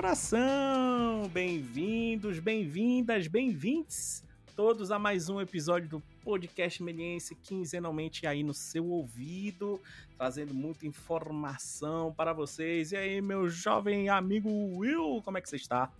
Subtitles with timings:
[0.00, 1.28] coração!
[1.30, 4.24] Bem-vindos, bem-vindas, bem-vindos
[4.56, 9.78] todos a mais um episódio do podcast Meliense, quinzenalmente aí no seu ouvido,
[10.16, 12.92] trazendo muita informação para vocês.
[12.92, 14.48] E aí, meu jovem amigo
[14.78, 15.92] Will, como é que você está?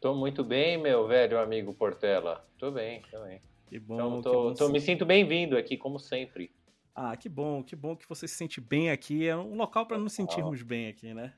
[0.00, 2.42] Tô muito bem, meu velho amigo Portela.
[2.56, 3.38] Tô bem, tô bem.
[3.66, 3.96] Que bom.
[3.96, 6.50] Então, tô, que bom tô, me sinto bem-vindo aqui, como sempre.
[6.94, 9.28] Ah, que bom, que bom que você se sente bem aqui.
[9.28, 11.34] É um local para nos sentirmos bem aqui, né?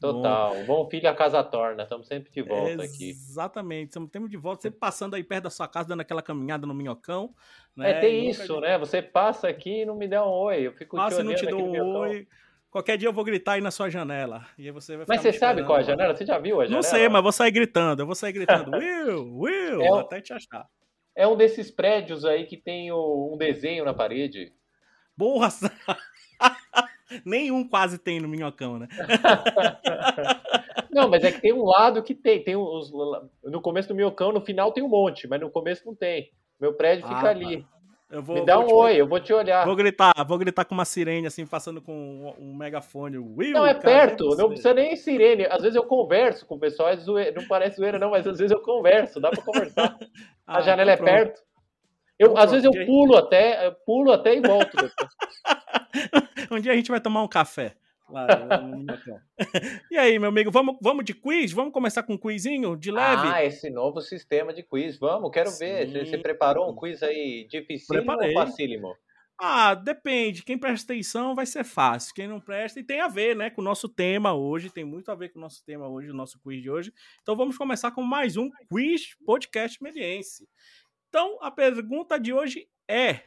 [0.00, 0.54] Total.
[0.54, 0.64] Bom.
[0.64, 1.82] bom filho a casa torna.
[1.82, 3.10] Estamos sempre de volta é, aqui.
[3.10, 3.88] Exatamente.
[3.88, 6.74] Estamos sempre de volta, sempre passando aí perto da sua casa, dando aquela caminhada no
[6.74, 7.34] minhocão.
[7.76, 7.90] Né?
[7.90, 8.78] É, tem isso, né?
[8.78, 10.66] Você passa aqui e não me dá um oi.
[10.66, 12.26] Eu fico Passa te e não te dou um oi.
[12.70, 14.46] Qualquer dia eu vou gritar aí na sua janela.
[14.58, 16.16] E aí você vai Mas você sabe qual é a janela?
[16.16, 16.82] Você já viu a janela?
[16.82, 18.02] Não sei, mas vou sair gritando.
[18.02, 18.72] Eu vou sair gritando.
[18.76, 20.66] Will, Will, É o- até te achar.
[21.14, 24.52] É um desses prédios aí que tem o- um desenho na parede.
[25.16, 25.48] Porra!
[27.24, 28.88] Nenhum quase tem no minhocão, né?
[30.90, 32.42] Não, mas é que tem um lado que tem.
[32.42, 32.90] tem os,
[33.42, 36.30] no começo do minhocão, no final tem um monte, mas no começo não tem.
[36.60, 37.62] Meu prédio fica Ah, ali.
[37.62, 37.68] tá.
[38.10, 39.66] Eu vou, Me dá vou um oi, eu vou te olhar.
[39.66, 41.92] Vou gritar, vou gritar com uma sirene, assim, passando com
[42.38, 43.18] um, um megafone.
[43.18, 45.46] Will, Não, é perto, não precisa nem sirene.
[45.46, 48.38] Às vezes eu converso com o pessoal, é zoe- não parece zoeira, não, mas às
[48.38, 49.96] vezes eu converso, dá pra conversar.
[50.46, 51.24] Ah, a janela então é pronto.
[51.32, 51.42] perto.
[52.18, 55.10] Eu, Então às vezes eu pulo até, eu pulo até e volto depois.
[56.54, 57.74] Um dia a gente vai tomar um café
[58.08, 58.26] lá
[59.90, 61.52] e aí, meu amigo, vamos, vamos de quiz?
[61.52, 63.26] Vamos começar com um quizinho de leve?
[63.26, 65.90] Ah, esse novo sistema de quiz, vamos, quero ver.
[65.90, 66.22] Você, Sim.
[66.22, 67.48] preparou um quiz aí
[67.88, 68.28] Preparei.
[68.28, 68.94] ou facílimo?
[69.40, 70.44] Ah, depende.
[70.44, 72.14] Quem presta atenção vai ser fácil.
[72.14, 74.70] Quem não presta, e tem a ver, né, com o nosso tema hoje.
[74.70, 76.92] Tem muito a ver com o nosso tema hoje, o nosso quiz de hoje.
[77.22, 80.48] Então vamos começar com mais um quiz podcast mediense.
[81.08, 83.22] Então a pergunta de hoje é: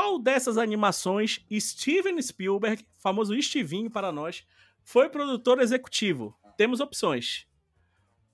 [0.00, 4.46] Qual dessas animações Steven Spielberg, famoso Stevinho para nós,
[4.82, 6.34] foi produtor executivo?
[6.56, 7.46] Temos opções: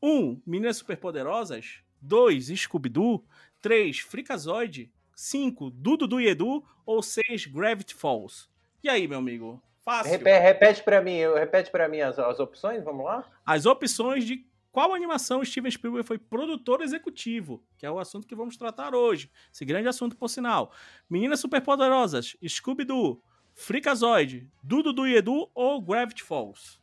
[0.00, 0.09] 1.
[0.09, 1.81] Um, Meninas Superpoderosas.
[2.00, 2.56] 2.
[2.56, 3.25] Scooby-Doo.
[3.60, 3.99] 3.
[3.99, 4.93] Freakazoid.
[5.16, 5.71] 5.
[5.71, 6.65] Dudu do Edu.
[6.87, 7.47] Ou 6.
[7.47, 8.48] Gravity Falls.
[8.81, 9.60] E aí, meu amigo?
[9.84, 10.12] Fácil.
[10.12, 13.28] Repete, repete para mim, repete para mim as, as opções, vamos lá?
[13.44, 14.47] As opções de
[14.77, 19.31] qual animação Steven Spielberg foi produtor executivo, que é o assunto que vamos tratar hoje.
[19.51, 20.71] Esse grande assunto, por sinal.
[21.09, 23.23] Meninas Superpoderosas, Scooby-Doo,
[23.55, 26.79] Freakazoid, Dudu do Edu ou Gravity Falls?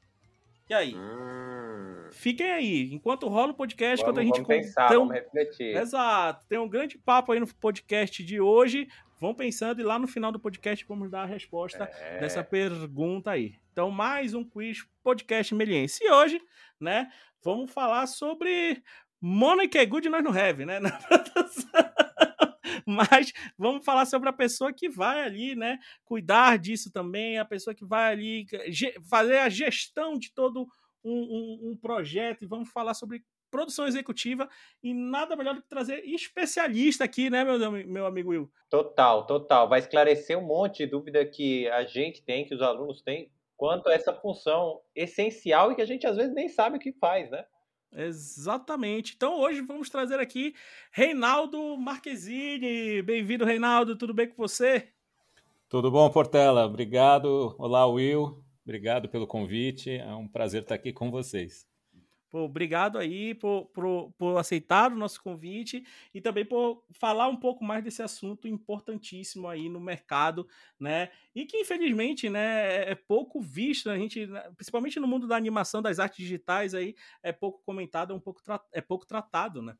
[0.68, 0.96] E aí?
[2.12, 2.92] Fiquem aí.
[2.92, 5.78] Enquanto rola o podcast, enquanto a gente vamos pensar, um- vamos refletir.
[5.78, 6.48] Exato.
[6.48, 8.88] Tem um grande papo aí no podcast de hoje.
[9.20, 12.20] Vão pensando e lá no final do podcast vamos dar a resposta É.
[12.20, 13.54] dessa pergunta aí.
[13.73, 16.03] Então, mais um quiz podcast meliense.
[16.03, 16.39] E hoje,
[16.79, 17.11] né,
[17.44, 18.84] vamos falar sobre
[19.72, 20.79] que é good nós não have, né?
[22.85, 27.73] Mas vamos falar sobre a pessoa que vai ali, né, cuidar disso também, a pessoa
[27.73, 28.45] que vai ali
[29.09, 30.67] fazer a gestão de todo
[31.03, 34.47] um, um- um projeto e vamos falar sobre produção executiva
[34.83, 38.51] e nada melhor do que trazer especialista aqui, né, meu, meu amigo Will?
[38.69, 39.67] Total, total.
[39.67, 43.90] Vai esclarecer um monte de dúvida que a gente tem, que os alunos têm, quanto
[43.90, 47.30] a essa função essencial e que a gente às vezes nem sabe o que faz,
[47.30, 47.46] né?
[47.96, 49.14] Exatamente.
[49.16, 50.53] Então hoje vamos trazer aqui
[50.91, 53.02] Reinaldo Marquezine.
[53.02, 53.96] Bem-vindo, Reinaldo.
[53.96, 54.90] Tudo bem com você?
[55.69, 56.66] Tudo bom, Portela?
[56.66, 57.56] Obrigado.
[57.58, 58.44] Olá, Will.
[58.63, 59.92] Obrigado pelo convite.
[59.92, 61.68] É um prazer estar aqui com vocês.
[62.33, 67.63] Obrigado aí por, por, por aceitar o nosso convite e também por falar um pouco
[67.63, 70.47] mais desse assunto importantíssimo aí no mercado,
[70.79, 71.09] né?
[71.35, 75.81] E que infelizmente, né, é pouco visto, a gente, né, principalmente no mundo da animação,
[75.81, 79.77] das artes digitais aí, é pouco comentado, é um pouco é pouco tratado, né?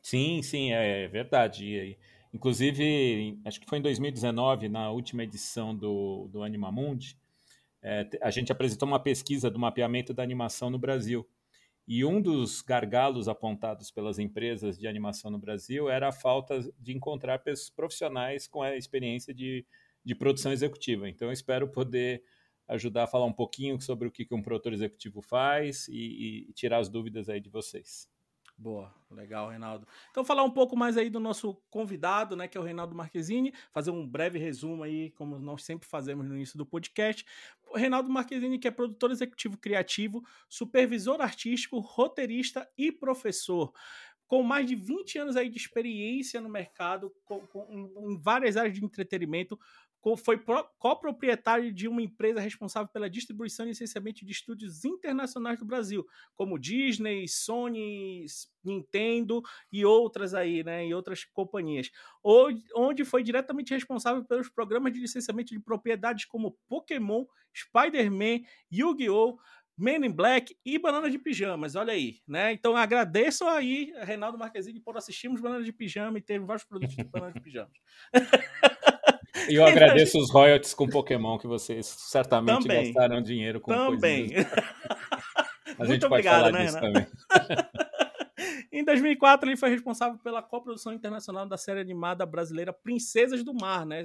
[0.00, 1.66] Sim, sim, é verdade.
[1.66, 1.98] E aí,
[2.36, 7.18] Inclusive, acho que foi em 2019, na última edição do, do Animamundi,
[7.82, 11.26] é, a gente apresentou uma pesquisa do mapeamento da animação no Brasil.
[11.86, 16.92] E um dos gargalos apontados pelas empresas de animação no Brasil era a falta de
[16.92, 17.40] encontrar
[17.76, 19.64] profissionais com a experiência de,
[20.04, 21.08] de produção executiva.
[21.08, 22.24] Então, espero poder
[22.68, 26.52] ajudar a falar um pouquinho sobre o que que um produtor executivo faz e, e
[26.54, 28.08] tirar as dúvidas aí de vocês.
[28.58, 29.86] Boa, legal, Reinaldo.
[30.10, 33.52] Então, falar um pouco mais aí do nosso convidado, né, que é o Reinaldo Marquezine,
[33.70, 37.26] fazer um breve resumo aí, como nós sempre fazemos no início do podcast.
[37.74, 43.72] Reinaldo Marquezine, que é produtor executivo criativo, supervisor artístico, roteirista e professor.
[44.26, 47.66] Com mais de 20 anos aí de experiência no mercado, com, com-
[48.10, 49.58] em várias áreas de entretenimento,
[50.14, 50.38] foi
[50.78, 56.58] coproprietário de uma empresa responsável pela distribuição e licenciamento de estúdios internacionais do Brasil, como
[56.58, 58.26] Disney, Sony,
[58.62, 59.42] Nintendo
[59.72, 61.90] e outras aí, né, e outras companhias,
[62.22, 67.24] onde foi diretamente responsável pelos programas de licenciamento de propriedades como Pokémon,
[67.54, 69.38] Spider-Man, Yu-Gi-Oh!,
[69.78, 72.50] Men in Black e Banana de Pijamas, olha aí, né?
[72.50, 77.04] Então agradeço aí Reinaldo Marquezine por assistirmos Banana de Pijama e ter vários produtos de
[77.04, 77.76] Banana de Pijamas.
[79.48, 84.30] E eu agradeço os royalties com Pokémon, que vocês certamente também, gastaram dinheiro com Também.
[85.78, 87.06] A gente Muito obrigado, né, disso também.
[88.72, 93.86] Em 2004, ele foi responsável pela coprodução internacional da série animada brasileira Princesas do Mar,
[93.86, 94.04] né?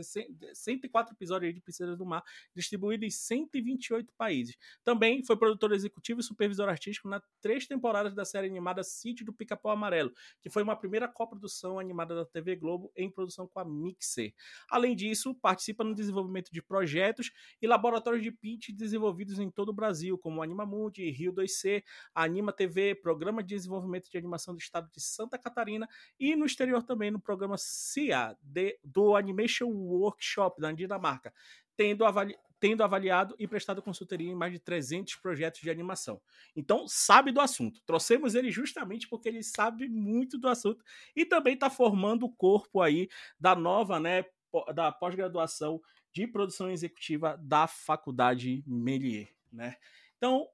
[0.53, 2.23] 104 episódios de Princesas do Mar,
[2.55, 4.57] distribuído em 128 países.
[4.83, 9.33] Também foi produtor executivo e supervisor artístico nas três temporadas da série animada Sítio do
[9.33, 10.11] Pica-Pau Amarelo,
[10.41, 14.33] que foi uma primeira coprodução animada da TV Globo em produção com a Mixer.
[14.69, 17.31] Além disso, participa no desenvolvimento de projetos
[17.61, 22.95] e laboratórios de pitch desenvolvidos em todo o Brasil, como Animamundi, Rio 2C, Anima TV,
[22.95, 25.87] Programa de Desenvolvimento de Animação do estado de Santa Catarina
[26.19, 31.33] e no exterior também no programa CIA de, do Animation Workshop da Dinamarca,
[31.75, 36.21] tendo, avali, tendo avaliado e prestado consultoria em mais de 300 projetos de animação.
[36.55, 37.81] Então, sabe do assunto.
[37.85, 40.83] Trouxemos ele justamente porque ele sabe muito do assunto
[41.15, 43.09] e também está formando o corpo aí
[43.39, 44.25] da nova, né,
[44.73, 45.81] da pós-graduação
[46.13, 49.77] de produção executiva da Faculdade Melier, né?
[50.17, 50.47] Então,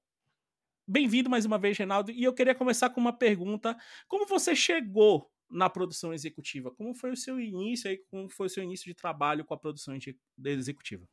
[0.89, 2.11] Bem-vindo mais uma vez, Reinaldo.
[2.11, 3.75] E eu queria começar com uma pergunta:
[4.07, 6.71] como você chegou na produção executiva?
[6.71, 7.97] Como foi o seu início aí?
[8.09, 9.97] Como foi o seu início de trabalho com a produção
[10.45, 11.05] executiva?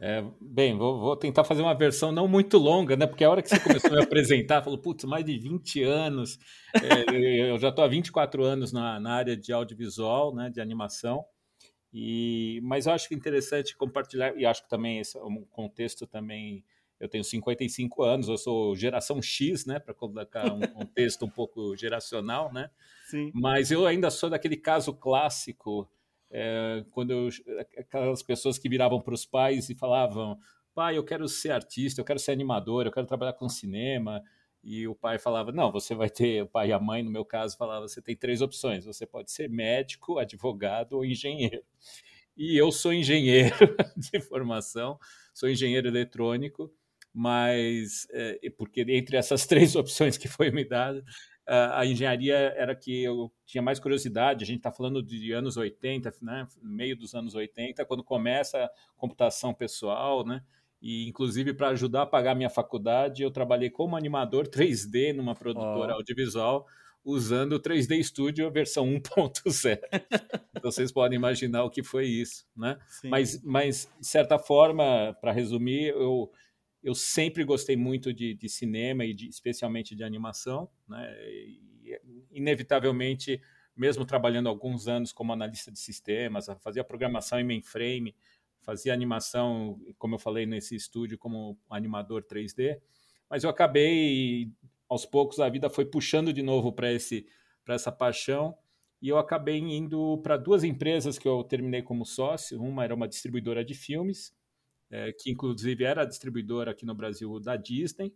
[0.00, 3.04] É, bem, vou, vou, tentar fazer uma versão não muito longa, né?
[3.04, 6.38] Porque a hora que você começou a me apresentar, falou, putz, mais de 20 anos.
[6.74, 11.24] É, eu já estou há 24 anos na, na, área de audiovisual, né, de animação.
[11.92, 15.44] E, mas eu acho que é interessante compartilhar, e acho que também esse é um
[15.50, 16.64] contexto também
[17.02, 21.76] eu tenho 55 anos, eu sou geração X, né, para colocar um contexto um pouco
[21.76, 22.70] geracional, né?
[23.10, 23.32] Sim.
[23.34, 25.90] Mas eu ainda sou daquele caso clássico,
[26.30, 27.28] é, quando eu,
[27.76, 30.38] aquelas pessoas que viravam para os pais e falavam:
[30.72, 34.22] pai, eu quero ser artista, eu quero ser animador, eu quero trabalhar com cinema.
[34.62, 37.24] E o pai falava: não, você vai ter, o pai e a mãe, no meu
[37.24, 41.64] caso, falava: você tem três opções, você pode ser médico, advogado ou engenheiro.
[42.36, 43.56] E eu sou engenheiro
[43.98, 45.00] de formação,
[45.34, 46.72] sou engenheiro eletrônico
[47.12, 51.04] mas é, porque entre essas três opções que foi me dada,
[51.46, 54.44] a engenharia era que eu tinha mais curiosidade.
[54.44, 56.46] A gente está falando de anos 80, né?
[56.62, 60.42] meio dos anos 80, quando começa a computação pessoal, né?
[60.80, 65.34] E inclusive para ajudar a pagar a minha faculdade, eu trabalhei como animador 3D numa
[65.34, 65.96] produtora oh.
[65.96, 66.66] audiovisual
[67.04, 69.78] usando o 3D Studio versão 1.0.
[70.56, 72.78] então vocês podem imaginar o que foi isso, né?
[73.04, 76.30] Mas, mas de certa forma, para resumir, eu
[76.82, 81.14] eu sempre gostei muito de, de cinema e de, especialmente de animação, né?
[81.28, 81.72] E,
[82.30, 83.40] inevitavelmente,
[83.76, 88.14] mesmo trabalhando alguns anos como analista de sistemas, fazia programação em mainframe,
[88.60, 92.80] fazia animação, como eu falei nesse estúdio, como animador 3D,
[93.28, 94.50] mas eu acabei
[94.88, 97.26] aos poucos a vida foi puxando de novo para esse
[97.64, 98.56] para essa paixão
[99.00, 102.60] e eu acabei indo para duas empresas que eu terminei como sócio.
[102.60, 104.34] Uma era uma distribuidora de filmes
[104.92, 108.14] é, que inclusive era distribuidora aqui no Brasil da Disney,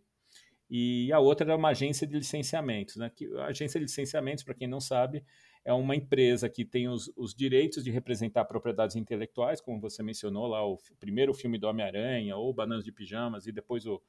[0.69, 2.97] e a outra era uma agência de licenciamentos.
[2.97, 3.09] Né?
[3.09, 5.23] Que, a agência de licenciamentos, para quem não sabe,
[5.63, 10.47] é uma empresa que tem os, os, direitos de representar propriedades intelectuais, como você mencionou
[10.47, 14.01] lá, o primeiro filme do Homem-Aranha, ou Bananas de Pijamas, e depois o,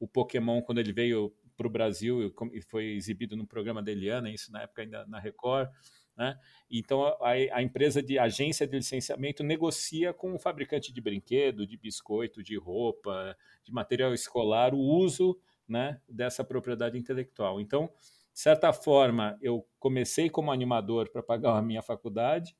[0.00, 4.30] o Pokémon, quando ele veio para o Brasil e foi exibido no programa da Eliana,
[4.30, 5.70] isso na época ainda na Record.
[6.16, 6.38] Né?
[6.70, 11.76] Então, a, a, empresa de agência de licenciamento negocia com o fabricante de brinquedo, de
[11.76, 17.60] biscoito, de roupa, de material escolar, o uso né, dessa propriedade intelectual.
[17.60, 17.90] Então,
[18.32, 22.56] de certa forma, eu comecei como animador para pagar a minha faculdade,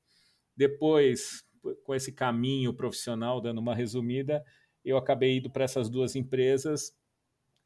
[0.55, 1.45] depois,
[1.83, 4.45] com esse caminho profissional, dando uma resumida,
[4.85, 6.95] eu acabei indo para essas duas empresas,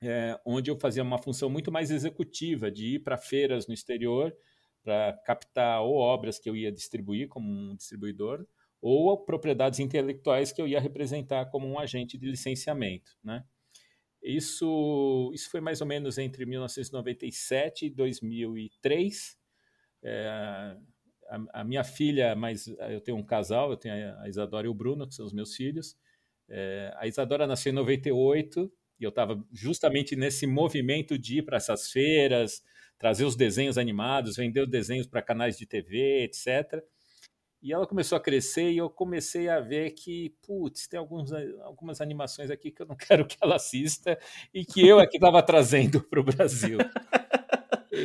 [0.02, 4.35] é, onde eu fazia uma função muito mais executiva, de ir para feiras no exterior
[4.82, 8.46] para captar ou obras que eu ia distribuir como um distribuidor,
[8.80, 13.44] ou propriedades intelectuais que eu ia representar como um agente de licenciamento, né?
[14.22, 19.38] Isso, isso foi mais ou menos entre 1997 e 2003.
[20.02, 20.76] É,
[21.28, 24.75] a, a, minha filha, mas eu tenho um casal, eu tenho a Isadora e o
[24.75, 25.96] Bruno, que são os meus filhos.
[26.49, 28.70] É, a Isadora nasceu em 98
[29.00, 32.62] e eu estava justamente nesse movimento de ir para essas feiras,
[32.99, 36.85] trazer os desenhos animados, vender os desenhos para canais de TV, etc.
[37.62, 42.00] E ela começou a crescer e eu comecei a ver que, putz, tem alguns, algumas
[42.02, 44.19] animações aqui que eu não quero que ela assista
[44.52, 46.78] e que eu é que estava trazendo para o Brasil.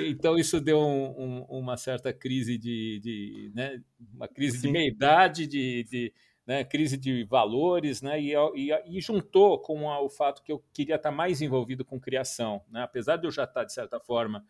[0.07, 3.81] Então isso deu um, um, uma certa crise de, de né,
[4.13, 4.67] uma crise Sim.
[4.67, 6.13] de meia idade, de, de
[6.45, 10.63] né, crise de valores, né, e, e, e juntou com a, o fato que eu
[10.73, 14.45] queria estar mais envolvido com criação, né, apesar de eu já estar de certa forma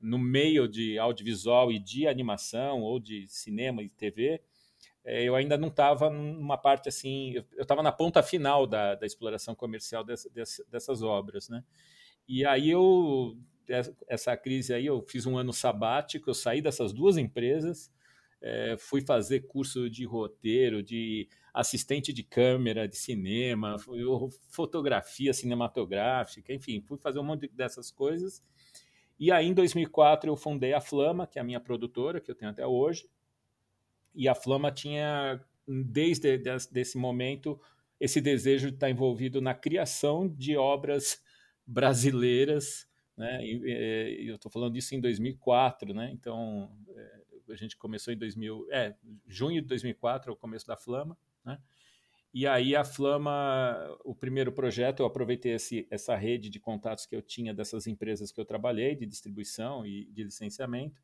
[0.00, 4.40] no meio de audiovisual e de animação ou de cinema e TV,
[5.04, 9.06] é, eu ainda não estava numa parte assim, eu estava na ponta final da, da
[9.06, 10.30] exploração comercial dessa,
[10.68, 11.64] dessas obras, né?
[12.28, 13.36] E aí eu
[14.08, 17.88] essa crise aí, eu fiz um ano sabático, eu saí dessas duas empresas,
[18.40, 23.76] é, fui fazer curso de roteiro, de assistente de câmera, de cinema,
[24.48, 28.42] fotografia cinematográfica, enfim, fui fazer um monte dessas coisas.
[29.18, 32.34] E aí, em 2004, eu fundei a Flama, que é a minha produtora, que eu
[32.34, 33.08] tenho até hoje.
[34.14, 36.38] E a Flama tinha, desde
[36.70, 37.60] desse momento,
[37.98, 41.22] esse desejo de estar envolvido na criação de obras
[41.66, 42.88] brasileiras
[43.20, 43.44] né?
[43.44, 46.10] E, eu estou falando disso em 2004, né?
[46.10, 48.96] Então é, a gente começou em 2000, é,
[49.28, 51.58] junho de 2004 é o começo da Flama, né?
[52.32, 57.16] E aí a Flama, o primeiro projeto, eu aproveitei esse, essa rede de contatos que
[57.16, 61.02] eu tinha dessas empresas que eu trabalhei, de distribuição e de licenciamento,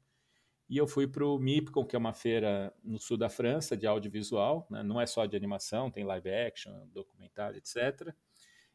[0.68, 3.86] e eu fui para o MIPCOM, que é uma feira no sul da França de
[3.86, 4.82] audiovisual, né?
[4.82, 8.12] não é só de animação, tem live action, documentário, etc.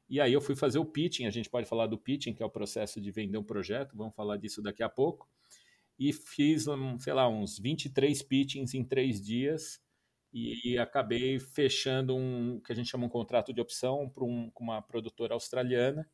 [0.09, 2.45] E aí eu fui fazer o pitching, a gente pode falar do pitching, que é
[2.45, 5.29] o processo de vender um projeto, vamos falar disso daqui a pouco.
[5.99, 6.65] E fiz,
[6.99, 9.81] sei lá, uns 23 pitchings em três dias
[10.33, 14.81] e, acabei fechando um que a gente chama um contrato de opção para um, uma
[14.81, 16.09] produtora australiana,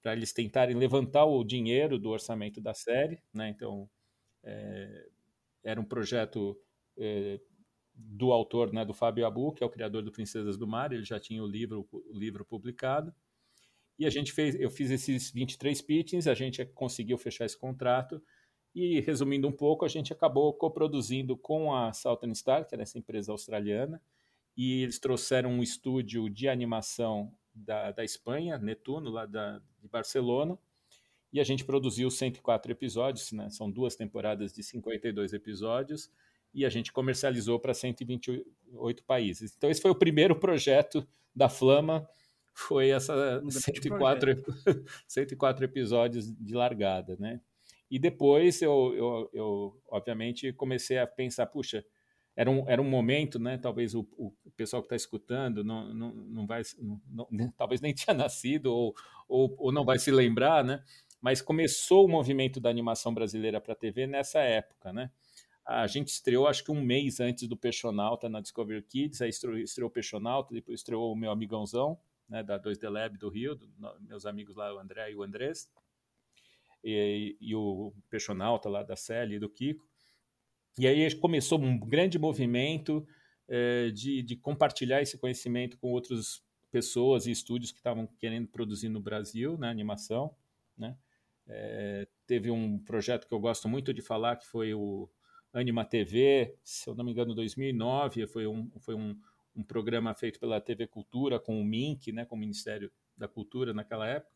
[0.00, 3.22] para eles tentarem levantar o dinheiro do orçamento da série.
[3.32, 3.50] Né?
[3.50, 3.88] Então,
[4.42, 5.06] é,
[5.62, 6.58] era um projeto
[6.98, 7.40] é,
[7.94, 11.04] do autor, né, do Fábio Abu, que é o criador do Princesas do Mar, ele
[11.04, 13.14] já tinha o livro, o livro publicado.
[13.98, 18.22] E a gente fez, eu fiz esses 23 pitchings, a gente conseguiu fechar esse contrato.
[18.74, 22.98] E resumindo um pouco, a gente acabou coproduzindo com a Southern Star, que era essa
[22.98, 24.00] empresa australiana,
[24.56, 30.58] e eles trouxeram um estúdio de animação da, da Espanha, Netuno, lá da, de Barcelona,
[31.32, 33.48] e a gente produziu 104 episódios, né?
[33.50, 36.10] são duas temporadas de 52 episódios,
[36.54, 39.54] e a gente comercializou para 128 países.
[39.56, 42.06] Então, esse foi o primeiro projeto da Flama,
[42.52, 44.44] foi essa 104,
[45.08, 47.40] 104 episódios de largada, né?
[47.92, 51.84] E depois eu, eu, eu, obviamente, comecei a pensar, puxa,
[52.34, 53.58] era um, era um momento, né?
[53.58, 56.62] Talvez o, o pessoal que está escutando não, não, não vai,
[57.06, 58.94] não, talvez nem tinha nascido ou,
[59.28, 60.82] ou, ou não vai se lembrar, né?
[61.20, 65.10] Mas começou o movimento da animação brasileira para a TV nessa época, né?
[65.62, 69.58] A gente estreou, acho que um mês antes do Peixonauta na Discovery Kids, aí estreou,
[69.58, 73.68] estreou o Peixonauta, depois estreou o meu amigãozão, né, da 2D Lab do Rio, do,
[74.00, 75.68] meus amigos lá, o André e o Andrés,
[76.82, 79.86] e, e o Peixonauta lá da Célia e do Kiko.
[80.78, 83.06] E aí começou um grande movimento
[83.48, 88.88] é, de, de compartilhar esse conhecimento com outras pessoas e estúdios que estavam querendo produzir
[88.88, 90.34] no Brasil, né, animação,
[90.76, 90.96] né?
[91.46, 95.10] É, teve um projeto que eu gosto muito de falar, que foi o
[95.52, 99.18] Anima TV, se eu não me engano, 2009, foi um, foi um,
[99.54, 103.74] um programa feito pela TV Cultura com o MINC, né, com o Ministério da Cultura
[103.74, 104.31] naquela época.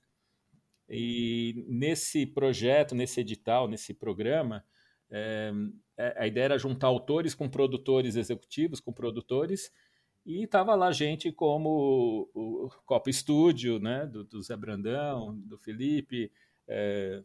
[0.89, 4.65] E nesse projeto, nesse edital, nesse programa,
[5.11, 5.53] é,
[6.17, 9.73] a ideia era juntar autores com produtores executivos, com produtores,
[10.25, 16.33] e estava lá gente como o, Copa Estúdio, né, do, do, Zé Brandão, do Felipe,
[16.67, 17.23] é,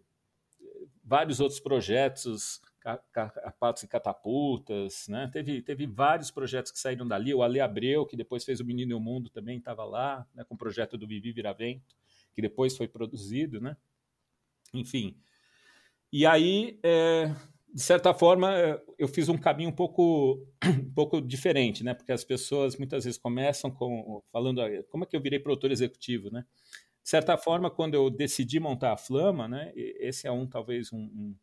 [1.03, 2.61] vários outros projetos
[3.59, 5.29] Patos e Catapultas, né?
[5.31, 7.33] Teve, teve vários projetos que saíram dali.
[7.33, 10.43] O Ale Abreu, que depois fez o Menino e o Mundo, também estava lá, né?
[10.43, 11.95] com o projeto do Vivi Viravento,
[12.33, 13.75] que depois foi produzido, né?
[14.73, 15.17] Enfim.
[16.11, 17.33] E aí, é,
[17.73, 18.51] de certa forma,
[18.97, 21.93] eu fiz um caminho um pouco, um pouco diferente, né?
[21.93, 26.29] Porque as pessoas muitas vezes começam com, falando, como é que eu virei produtor executivo,
[26.31, 26.45] né?
[27.03, 29.71] De certa forma, quando eu decidi montar a Flama, né?
[29.75, 31.35] Esse é um, talvez, um, um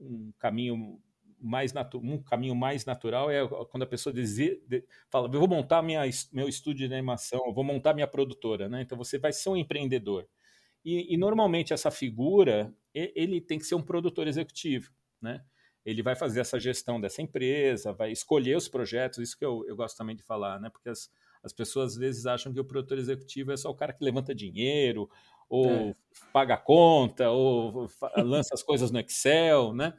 [0.00, 1.00] um caminho
[1.40, 6.02] mais um caminho mais natural é quando a pessoa de, fala, eu vou montar minha,
[6.32, 8.82] meu estúdio de animação, eu vou montar minha produtora, né?
[8.82, 10.26] Então você vai ser um empreendedor.
[10.84, 15.42] E, e, normalmente essa figura, ele tem que ser um produtor executivo, né?
[15.84, 19.76] Ele vai fazer essa gestão dessa empresa, vai escolher os projetos, isso que eu, eu
[19.76, 20.70] gosto também de falar, né?
[20.70, 21.10] Porque as,
[21.42, 24.34] as pessoas às vezes acham que o produtor executivo é só o cara que levanta
[24.34, 25.08] dinheiro,
[25.48, 25.94] ou é.
[26.32, 29.94] paga a conta, ou lança as coisas no Excel, né?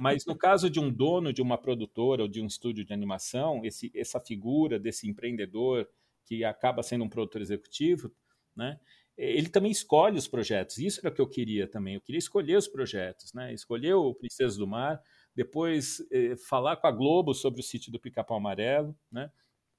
[0.00, 3.64] Mas no caso de um dono de uma produtora ou de um estúdio de animação,
[3.64, 5.88] esse, essa figura desse empreendedor
[6.24, 8.12] que acaba sendo um produtor executivo,
[8.56, 8.78] né?
[9.16, 10.78] Ele também escolhe os projetos.
[10.78, 11.94] Isso era o que eu queria também.
[11.94, 13.52] Eu queria escolher os projetos, né?
[13.52, 15.02] Escolher o Princesa do Mar,
[15.34, 19.30] depois eh, falar com a Globo sobre o sítio do Pica-Pau Amarelo, né?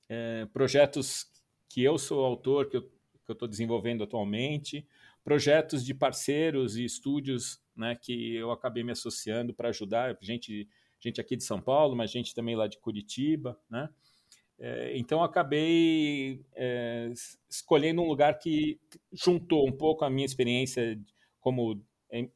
[0.08, 1.32] É, projetos
[1.68, 2.92] que eu sou autor, que eu
[3.28, 4.86] estou desenvolvendo atualmente,
[5.24, 10.68] projetos de parceiros e estúdios né, que eu acabei me associando para ajudar, gente,
[11.00, 13.90] gente aqui de São Paulo, mas gente também lá de Curitiba, né?
[14.60, 17.12] É, então acabei é,
[17.50, 18.80] escolhendo um lugar que
[19.12, 21.00] juntou um pouco a minha experiência
[21.40, 21.84] como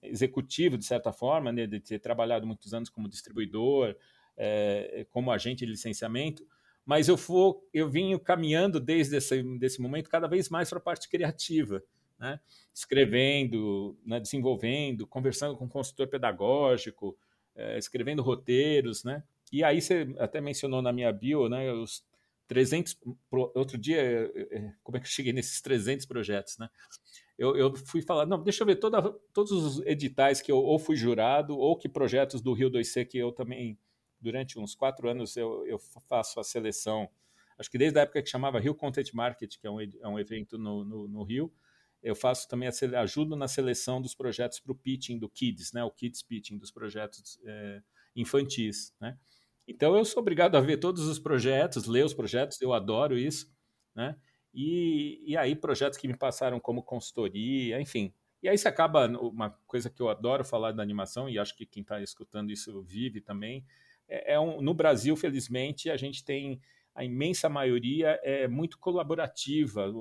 [0.01, 3.95] executivo, de certa forma, né, de ter trabalhado muitos anos como distribuidor,
[4.35, 6.45] é, como agente de licenciamento,
[6.83, 10.81] mas eu, for, eu vim caminhando desde esse desse momento cada vez mais para a
[10.81, 11.83] parte criativa
[12.19, 12.39] né?
[12.73, 14.19] escrevendo, né?
[14.19, 17.17] desenvolvendo, conversando com o consultor pedagógico,
[17.55, 19.23] é, escrevendo roteiros, né?
[19.51, 21.71] E aí você até mencionou na minha bio, né?
[21.71, 22.03] Os
[22.47, 22.97] 300,
[23.31, 24.31] outro dia,
[24.83, 26.69] como é que eu cheguei nesses 300 projetos, né?
[27.37, 29.01] Eu, eu fui falar, não, deixa eu ver toda,
[29.33, 33.17] todos os editais que eu ou fui jurado ou que projetos do Rio 2C que
[33.17, 33.77] eu também,
[34.19, 37.07] durante uns quatro anos, eu, eu faço a seleção,
[37.57, 40.17] acho que desde a época que chamava Rio Content Market, que é um, é um
[40.17, 41.53] evento no, no, no Rio,
[42.07, 45.83] eu faço também ajudo na seleção dos projetos para o pitching do Kids, né?
[45.83, 47.81] O Kids Pitching dos projetos é,
[48.15, 49.17] infantis, né?
[49.67, 53.53] Então eu sou obrigado a ver todos os projetos, ler os projetos, eu adoro isso,
[53.93, 54.15] né?
[54.53, 58.13] E, e aí projetos que me passaram como consultoria, enfim.
[58.41, 61.65] E aí se acaba uma coisa que eu adoro falar da animação e acho que
[61.65, 63.65] quem está escutando isso vive também.
[64.07, 66.61] É, é um, no Brasil, felizmente, a gente tem
[66.97, 69.93] a imensa maioria é muito colaborativa.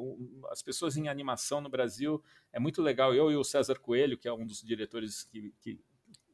[0.50, 3.14] As pessoas em animação no Brasil é muito legal.
[3.14, 5.78] Eu e o César Coelho, que é um dos diretores que, que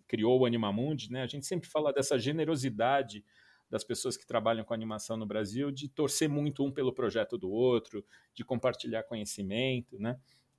[0.06, 1.22] criou o Animamundi, né?
[1.22, 3.24] A gente sempre fala dessa generosidade
[3.68, 7.50] das pessoas que trabalham com animação no Brasil, de torcer muito um pelo projeto do
[7.50, 10.16] outro, de compartilhar conhecimento, né?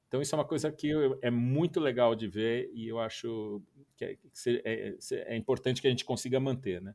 [0.10, 0.92] Então isso é uma coisa que
[1.22, 3.64] é muito legal de ver e eu acho
[3.96, 4.18] que é,
[4.66, 4.98] é,
[5.34, 6.94] é importante que a gente consiga manter, né?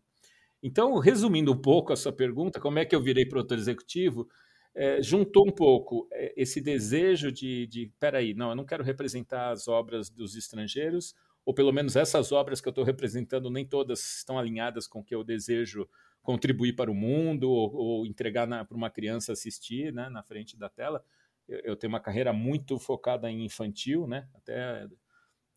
[0.62, 4.28] Então, resumindo um pouco a sua pergunta, como é que eu virei produtor executivo?
[4.74, 9.50] É, juntou um pouco é, esse desejo de, de, peraí, não, eu não quero representar
[9.50, 14.18] as obras dos estrangeiros, ou pelo menos essas obras que eu estou representando, nem todas
[14.18, 15.88] estão alinhadas com o que eu desejo
[16.22, 20.68] contribuir para o mundo ou, ou entregar para uma criança assistir né, na frente da
[20.68, 21.02] tela.
[21.48, 24.86] Eu, eu, tenho uma carreira muito focada em infantil, né, até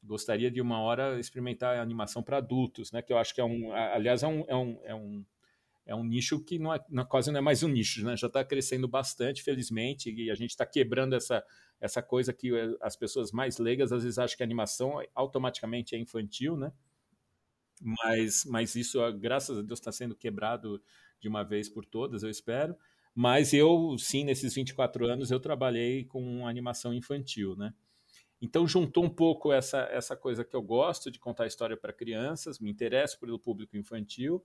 [0.03, 3.01] gostaria de uma hora experimentar animação para adultos, né?
[3.01, 5.25] Que eu acho que é um, aliás, é um, é um, é um,
[5.85, 8.15] é um nicho que não é, não, quase não é mais um nicho, né?
[8.17, 11.43] Já está crescendo bastante, felizmente, e a gente está quebrando essa,
[11.79, 15.99] essa coisa que as pessoas mais leigas às vezes acham que a animação automaticamente é
[15.99, 16.71] infantil, né?
[17.81, 20.81] Mas, mas isso, graças a Deus, está sendo quebrado
[21.19, 22.75] de uma vez por todas, eu espero.
[23.13, 27.73] Mas eu, sim, nesses 24 anos, eu trabalhei com animação infantil, né?
[28.41, 32.59] Então juntou um pouco essa, essa coisa que eu gosto de contar história para crianças,
[32.59, 34.43] me interesso pelo público infantil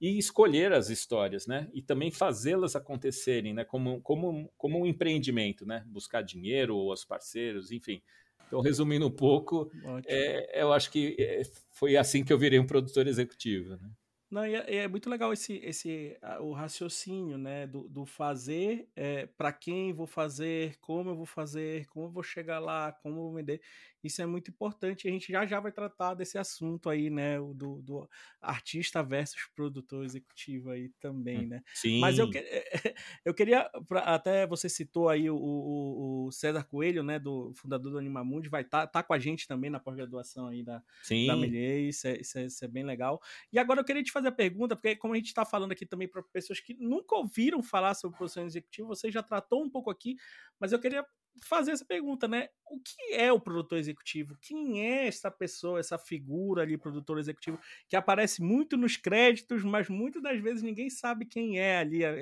[0.00, 1.68] e escolher as histórias, né?
[1.72, 3.64] E também fazê-las acontecerem, né?
[3.64, 5.84] Como, como, como um empreendimento, né?
[5.86, 8.02] Buscar dinheiro ou os parceiros, enfim.
[8.46, 9.70] Então, resumindo um pouco,
[10.06, 13.90] é, eu acho que é, foi assim que eu virei um produtor executivo, né?
[14.30, 19.26] Não, e é, é, muito legal esse, esse o raciocínio, né, do, do fazer, é,
[19.26, 23.22] para quem vou fazer, como eu vou fazer, como eu vou chegar lá, como eu
[23.22, 23.60] vou vender.
[24.02, 25.06] Isso é muito importante.
[25.06, 28.08] A gente já já vai tratar desse assunto aí, né, do, do
[28.40, 31.62] artista versus produtor executivo aí também, hum, né.
[31.74, 32.00] Sim.
[32.00, 32.28] Mas eu,
[33.24, 33.70] eu queria,
[34.04, 38.62] até você citou aí o, o, o, César Coelho, né, do fundador do Animamundi, vai
[38.62, 41.26] estar tá, tá com a gente também na pós-graduação aí da, Sim.
[41.26, 43.20] da Melier, isso é, isso, é, isso é bem legal.
[43.52, 45.86] E agora eu queria te fazer a pergunta, porque como a gente está falando aqui
[45.86, 49.90] também para pessoas que nunca ouviram falar sobre produção executiva, você já tratou um pouco
[49.90, 50.16] aqui,
[50.58, 51.04] mas eu queria
[51.42, 52.48] fazer essa pergunta, né?
[52.66, 54.36] O que é o produtor executivo?
[54.40, 59.88] Quem é essa pessoa, essa figura ali, produtor executivo, que aparece muito nos créditos, mas
[59.88, 62.14] muitas das vezes ninguém sabe quem é ali, a,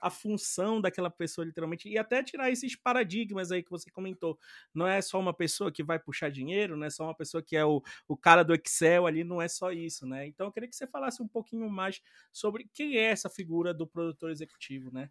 [0.00, 4.38] a, função daquela pessoa, literalmente, e até tirar esses paradigmas aí que você comentou.
[4.72, 7.56] Não é só uma pessoa que vai puxar dinheiro, não é só uma pessoa que
[7.56, 10.26] é o, o cara do Excel ali, não é só isso, né?
[10.26, 12.00] Então eu queria que você falasse um pouquinho mais
[12.32, 15.10] sobre quem é essa figura do produtor executivo, né?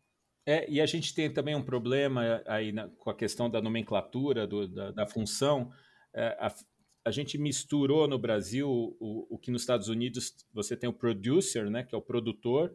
[0.50, 4.48] É, e a gente tem também um problema aí na, com a questão da nomenclatura,
[4.48, 5.70] do, da, da, função.
[6.16, 6.56] É, a,
[7.04, 11.70] a, gente misturou no Brasil o, o, que nos Estados Unidos você tem o producer,
[11.70, 12.74] né, que é o produtor,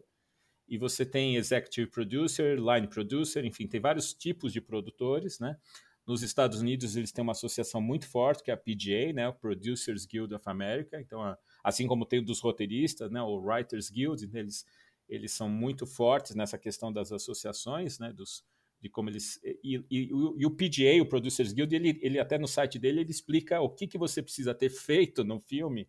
[0.67, 5.57] e você tem executive producer, line producer, enfim, tem vários tipos de produtores, né?
[6.05, 9.33] Nos Estados Unidos eles têm uma associação muito forte que é a PGA, né, o
[9.33, 11.01] Producers Guild of America.
[11.01, 14.63] Então assim como tem o dos roteiristas, né, o Writers Guild, eles,
[15.07, 18.43] eles são muito fortes nessa questão das associações, né, dos,
[18.79, 22.47] de como eles e, e, e, o PGA, o Producers Guild, ele, ele até no
[22.47, 25.87] site dele ele explica o que, que você precisa ter feito no filme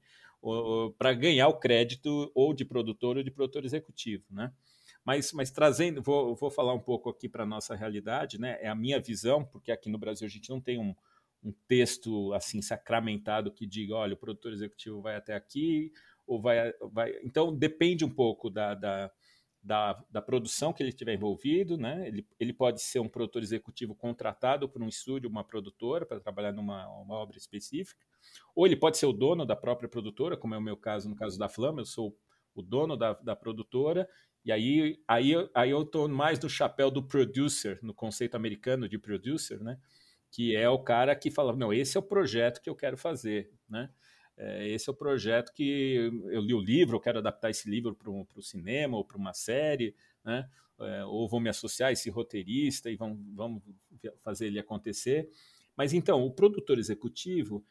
[0.99, 4.53] para ganhar o crédito ou de produtor ou de produtor executivo, né?
[5.05, 8.59] Mas, mas trazendo, vou, vou falar um pouco aqui para a nossa realidade, né?
[8.61, 10.95] É a minha visão, porque aqui no Brasil a gente não tem um,
[11.43, 15.93] um texto assim sacramentado que diga, olha, o produtor executivo vai até aqui
[16.27, 17.13] ou vai, vai...
[17.23, 19.11] então depende um pouco da, da,
[19.63, 22.07] da, da produção que ele estiver envolvido, né?
[22.07, 26.53] Ele, ele pode ser um produtor executivo contratado por um estúdio, uma produtora para trabalhar
[26.53, 28.05] numa uma obra específica,
[28.55, 31.17] ou ele pode ser o dono da própria produtora, como é o meu caso no
[31.17, 32.17] caso da Flama, eu sou
[32.55, 34.09] o dono da, da produtora
[34.45, 38.99] e aí, aí, aí eu estou mais no chapéu do producer, no conceito americano de
[38.99, 39.79] producer, né?
[40.35, 43.53] que é o cara que fala, não, esse é o projeto que eu quero fazer,
[43.69, 43.89] né?
[44.37, 47.95] É, esse é o projeto que eu li o livro, eu quero adaptar esse livro
[47.95, 49.95] para o cinema ou para uma série,
[50.25, 50.49] né?
[50.81, 53.63] É, ou vou me associar a esse roteirista e vamos, vamos
[54.23, 55.31] fazer ele acontecer.
[55.77, 57.65] Mas então, o produtor executivo,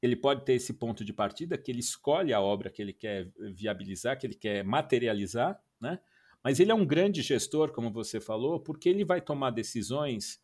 [0.00, 3.32] ele pode ter esse ponto de partida que ele escolhe a obra que ele quer
[3.52, 5.98] viabilizar, que ele quer materializar, né?
[6.42, 10.40] Mas ele é um grande gestor, como você falou, porque ele vai tomar decisões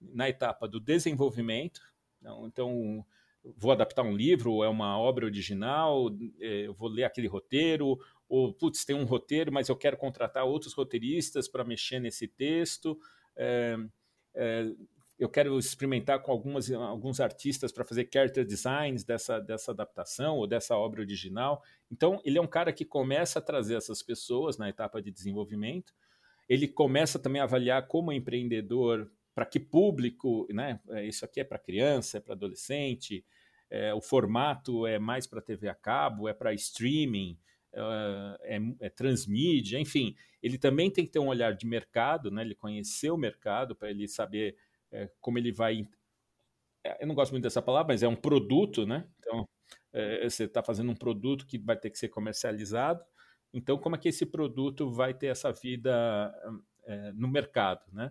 [0.00, 1.80] na etapa do desenvolvimento.
[2.42, 3.06] Então,
[3.56, 8.84] vou adaptar um livro, é uma obra original, é, vou ler aquele roteiro, ou, putz,
[8.84, 12.98] tem um roteiro, mas eu quero contratar outros roteiristas para mexer nesse texto.
[13.36, 13.76] É,
[14.34, 14.70] é,
[15.18, 20.46] eu quero experimentar com algumas, alguns artistas para fazer character designs dessa, dessa adaptação ou
[20.46, 21.62] dessa obra original.
[21.90, 25.94] Então, ele é um cara que começa a trazer essas pessoas na etapa de desenvolvimento.
[26.48, 30.80] Ele começa também a avaliar como empreendedor, para que público, né?
[30.90, 33.24] É, isso aqui é para criança, é para adolescente,
[33.70, 37.36] é, o formato é mais para TV a cabo, é para streaming,
[37.72, 40.14] é, é, é, transmídia, enfim.
[40.40, 42.42] Ele também tem que ter um olhar de mercado, né?
[42.42, 44.56] ele conhecer o mercado para ele saber
[44.92, 45.88] é, como ele vai.
[46.84, 49.08] É, eu não gosto muito dessa palavra, mas é um produto, né?
[49.18, 49.48] Então,
[50.22, 53.02] você está fazendo um produto que vai ter que ser comercializado.
[53.52, 56.32] Então, como é que esse produto vai ter essa vida
[57.14, 58.10] no mercado, né?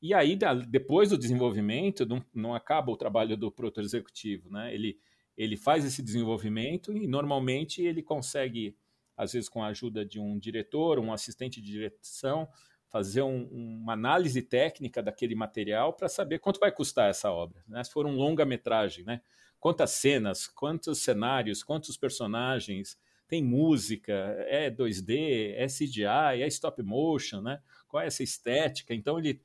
[0.00, 4.72] E aí, depois do desenvolvimento, não, não acaba o trabalho do produtor executivo, né?
[4.74, 4.98] Ele,
[5.36, 8.76] ele faz esse desenvolvimento e normalmente ele consegue,
[9.16, 12.48] às vezes com a ajuda de um diretor, um assistente de direção,
[12.88, 17.62] fazer um, uma análise técnica daquele material para saber quanto vai custar essa obra.
[17.68, 17.82] Né?
[17.82, 19.20] Se for um longa-metragem, né?
[19.58, 24.12] quantas cenas, quantos cenários, quantos personagens, tem música,
[24.48, 27.60] é 2D, é CGI, é stop motion, né?
[27.88, 28.94] qual é essa estética?
[28.94, 29.40] Então ele,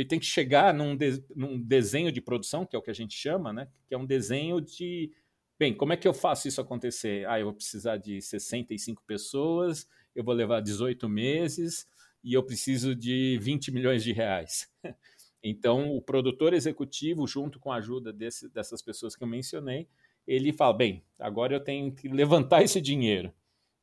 [0.00, 2.94] ele tem que chegar num, de, num desenho de produção, que é o que a
[2.94, 3.68] gente chama, né?
[3.86, 5.12] que é um desenho de
[5.60, 7.28] Bem, como é que eu faço isso acontecer?
[7.28, 9.86] Ah, eu vou precisar de 65 pessoas,
[10.16, 11.86] eu vou levar 18 meses,
[12.24, 14.72] e eu preciso de 20 milhões de reais.
[15.42, 19.88] Então, o produtor executivo, junto com a ajuda desse, dessas pessoas que eu mencionei,
[20.26, 23.32] ele fala: bem, agora eu tenho que levantar esse dinheiro,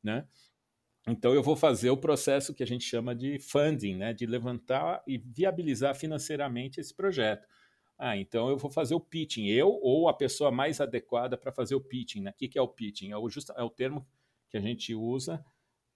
[0.00, 0.24] né?
[1.08, 4.12] Então, eu vou fazer o processo que a gente chama de funding, né?
[4.12, 7.46] De levantar e viabilizar financeiramente esse projeto.
[7.98, 11.74] Ah, então eu vou fazer o pitching, eu ou a pessoa mais adequada para fazer
[11.74, 12.20] o pitching.
[12.20, 12.30] Né?
[12.30, 13.10] O que, é o pitching?
[13.10, 14.06] É o, é o termo
[14.48, 15.44] que a gente usa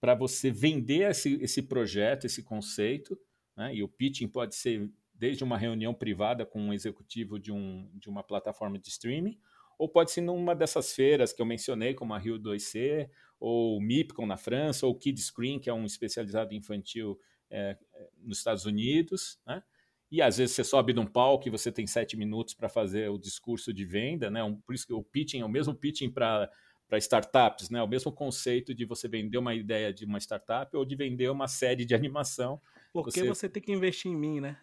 [0.01, 3.17] para você vender esse, esse projeto, esse conceito,
[3.55, 3.73] né?
[3.73, 8.09] e o pitching pode ser desde uma reunião privada com um executivo de, um, de
[8.09, 9.39] uma plataforma de streaming,
[9.83, 14.25] ou pode ser numa dessas feiras que eu mencionei, como a Rio 2C, ou MIPCOM
[14.25, 17.19] na França, ou Kid Screen, que é um especializado infantil
[17.51, 17.77] é,
[18.21, 19.61] nos Estados Unidos, né?
[20.09, 23.17] E às vezes você sobe num palco e você tem sete minutos para fazer o
[23.17, 24.41] discurso de venda, né?
[24.41, 26.49] Um, por isso que o pitching é o mesmo pitching para
[26.87, 27.83] para startups, né?
[27.83, 31.49] O mesmo conceito de você vender uma ideia de uma startup ou de vender uma
[31.49, 32.61] série de animação.
[32.93, 34.57] Porque você, você tem que investir em mim, né?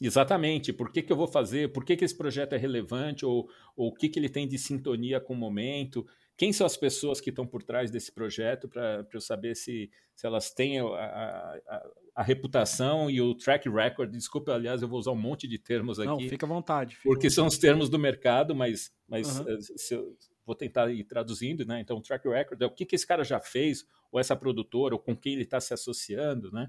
[0.00, 0.72] Exatamente.
[0.72, 1.72] Por que, que eu vou fazer?
[1.72, 3.24] Por que, que esse projeto é relevante?
[3.24, 6.06] Ou, ou o que, que ele tem de sintonia com o momento?
[6.36, 10.26] Quem são as pessoas que estão por trás desse projeto para eu saber se, se
[10.26, 14.10] elas têm a, a, a, reputação e o track record?
[14.10, 16.08] Desculpa, aliás, eu vou usar um monte de termos aqui.
[16.08, 16.96] Não, fica à vontade.
[16.96, 19.60] Fica porque são os termos do mercado, mas, mas uhum.
[19.60, 21.80] se eu, vou tentar ir traduzindo, né?
[21.80, 25.00] Então, track record é o que, que esse cara já fez, ou essa produtora, ou
[25.00, 26.68] com quem ele está se associando, né?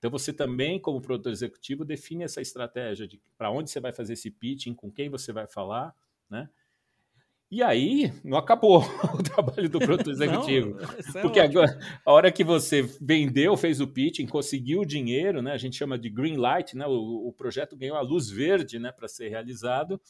[0.00, 4.14] Então, você também, como produtor executivo, define essa estratégia de para onde você vai fazer
[4.14, 5.94] esse pitching, com quem você vai falar,
[6.28, 6.48] né?
[7.50, 8.78] E aí, não acabou
[9.12, 10.78] o trabalho do produtor executivo.
[10.80, 15.42] não, é porque agora, a hora que você vendeu, fez o pitching, conseguiu o dinheiro,
[15.42, 15.52] né?
[15.52, 16.86] A gente chama de green light, né?
[16.86, 20.00] O, o projeto ganhou a luz verde, né, para ser realizado.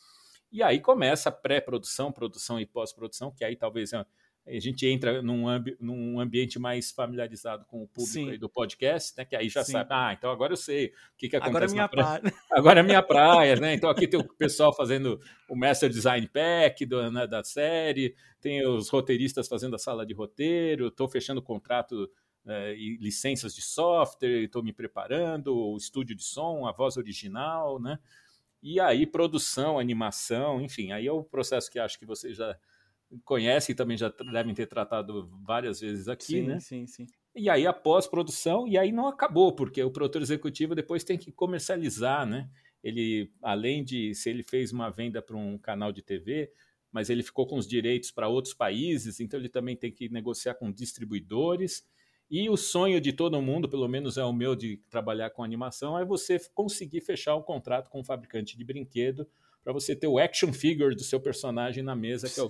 [0.52, 4.06] E aí começa a pré-produção, produção e pós-produção, que aí talvez é,
[4.46, 9.24] a gente entra num, ambi num ambiente mais familiarizado com o público do podcast, né?
[9.24, 9.72] Que aí já Sim.
[9.72, 11.50] sabe, ah, então agora eu sei o que, que acontece.
[11.50, 12.22] Agora é minha praia.
[12.50, 13.74] Agora é minha praia, né?
[13.74, 18.66] Então aqui tem o pessoal fazendo o Master Design Pack do, né, da série, tem
[18.66, 22.10] os roteiristas fazendo a sala de roteiro, estou fechando contrato
[22.46, 27.78] é, e licenças de software, estou me preparando, o estúdio de som, a voz original,
[27.78, 27.98] né?
[28.62, 32.56] E aí, produção, animação, enfim, aí é o processo que acho que vocês já
[33.24, 36.60] conhecem também já devem ter tratado várias vezes aqui, sim, né?
[36.60, 37.06] Sim, sim.
[37.34, 41.30] E aí a pós-produção, e aí não acabou, porque o produtor executivo depois tem que
[41.32, 42.48] comercializar, né?
[42.82, 46.50] Ele, além de se ele fez uma venda para um canal de TV,
[46.90, 50.54] mas ele ficou com os direitos para outros países, então ele também tem que negociar
[50.54, 51.86] com distribuidores.
[52.28, 55.98] E o sonho de todo mundo, pelo menos é o meu de trabalhar com animação,
[55.98, 59.28] é você conseguir fechar um contrato com um fabricante de brinquedo
[59.62, 62.48] para você ter o action figure do seu personagem na mesa, que é o,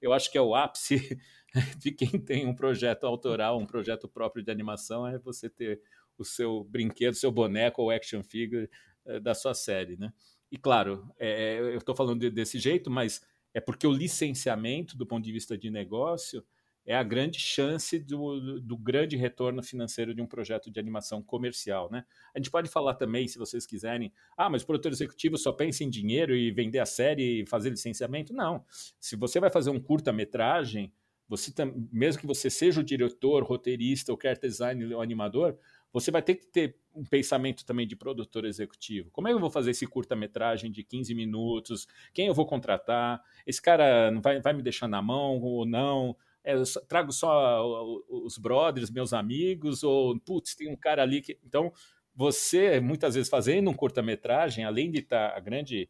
[0.00, 1.18] eu acho que é o ápice
[1.78, 5.80] de quem tem um projeto autoral, um projeto próprio de animação, é você ter
[6.18, 8.68] o seu brinquedo, seu boneco ou action figure
[9.06, 10.12] é, da sua série, né?
[10.52, 13.22] E claro, é, eu estou falando de, desse jeito, mas
[13.54, 16.44] é porque o licenciamento, do ponto de vista de negócio,
[16.86, 21.90] é a grande chance do, do, grande retorno financeiro de um projeto de animação comercial.
[21.90, 22.04] Né?
[22.34, 25.84] A gente pode falar também, se vocês quiserem, ah, mas o produtor executivo só pensa
[25.84, 28.32] em dinheiro e vender a série e fazer licenciamento.
[28.32, 28.64] Não.
[28.98, 30.92] Se você vai fazer um curta-metragem,
[31.28, 31.52] você
[31.92, 35.56] mesmo que você seja o diretor, roteirista, ou quer design ou animador,
[35.92, 39.10] você vai ter que ter um pensamento também de produtor executivo.
[39.12, 41.86] Como é que eu vou fazer esse curta-metragem de 15 minutos?
[42.12, 43.22] Quem eu vou contratar?
[43.46, 46.16] Esse cara vai, vai me deixar na mão ou não?
[46.42, 46.54] É,
[46.88, 51.38] trago só os brothers, meus amigos, ou, putz, tem um cara ali que.
[51.44, 51.72] Então,
[52.14, 55.88] você, muitas vezes, fazendo um curta-metragem, além de estar tá a grande.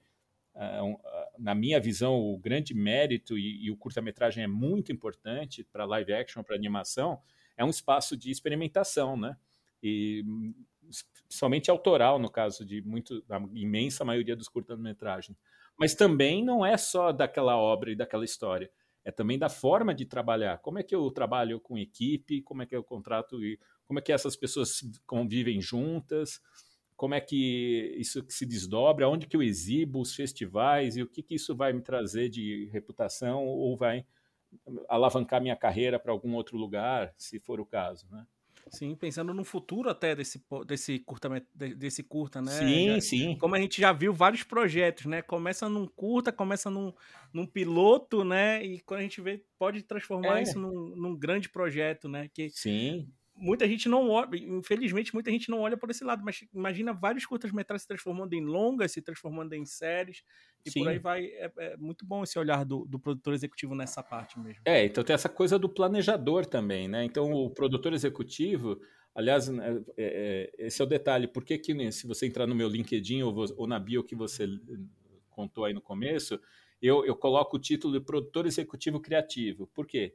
[0.53, 0.99] Um, uh,
[1.39, 6.13] na minha visão, o grande mérito, e, e o curta-metragem é muito importante para live
[6.13, 7.21] action, para animação,
[7.57, 9.37] é um espaço de experimentação, né?
[9.83, 10.25] E
[11.29, 15.39] somente autoral, no caso de muito, a imensa maioria dos curta-metragens.
[15.79, 18.71] Mas também não é só daquela obra e daquela história
[19.11, 20.59] é também da forma de trabalhar.
[20.59, 23.37] Como é que eu trabalho com equipe, como é que eu contrato
[23.85, 26.41] como é que essas pessoas convivem juntas,
[26.97, 31.23] como é que isso se desdobra, onde que eu exibo os festivais e o que,
[31.23, 34.07] que isso vai me trazer de reputação ou vai
[34.89, 38.27] alavancar minha carreira para algum outro lugar, se for o caso, né?
[38.69, 42.53] Sim, pensando no futuro até desse, desse, curta, desse curta, né?
[42.53, 43.37] Sim, já, sim.
[43.39, 45.23] Como a gente já viu vários projetos, né?
[45.23, 46.93] Começa num curta, começa num,
[47.33, 48.65] num piloto, né?
[48.65, 50.43] E quando a gente vê, pode transformar é.
[50.43, 52.29] isso num, num grande projeto, né?
[52.33, 53.09] Que, sim
[53.41, 57.25] muita gente não olha, infelizmente, muita gente não olha por esse lado, mas imagina vários
[57.25, 60.23] curtas-metragens se transformando em longas, se transformando em séries,
[60.65, 60.81] e Sim.
[60.81, 61.25] por aí vai.
[61.25, 64.63] É, é, muito bom esse olhar do, do, produtor executivo nessa parte mesmo.
[64.65, 67.05] É, então tem essa coisa do planejador também, né?
[67.05, 68.79] Então o produtor executivo.
[69.15, 71.27] Aliás, né, é, é, esse é o detalhe.
[71.27, 74.15] Por que, que né, se você entrar no meu LinkedIn ou, ou na bio que
[74.15, 74.47] você
[75.31, 76.39] contou aí no começo,
[76.81, 79.67] eu, eu coloco o título de produtor executivo criativo.
[79.75, 80.15] Por quê?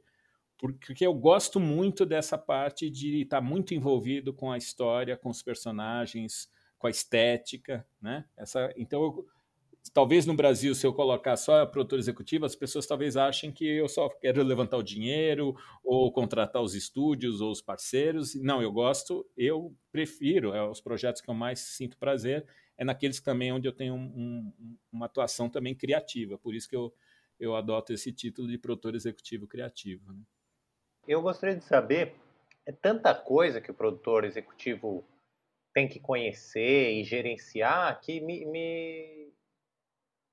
[1.00, 6.48] eu gosto muito dessa parte de estar muito envolvido com a história, com os personagens,
[6.78, 8.24] com a estética, né?
[8.36, 9.26] Essa, então, eu,
[9.92, 13.66] talvez no Brasil, se eu colocar só a produtora executiva, as pessoas talvez achem que
[13.66, 18.34] eu só quero levantar o dinheiro ou contratar os estúdios ou os parceiros.
[18.34, 23.20] Não, eu gosto, eu prefiro, é os projetos que eu mais sinto prazer, é naqueles
[23.20, 26.38] também onde eu tenho um, um, uma atuação também criativa.
[26.38, 26.92] Por isso que eu,
[27.38, 30.12] eu adoto esse título de produtor executivo criativo.
[30.12, 30.20] Né?
[31.06, 32.14] Eu gostaria de saber,
[32.66, 35.04] é tanta coisa que o produtor executivo
[35.72, 39.32] tem que conhecer e gerenciar que me, me...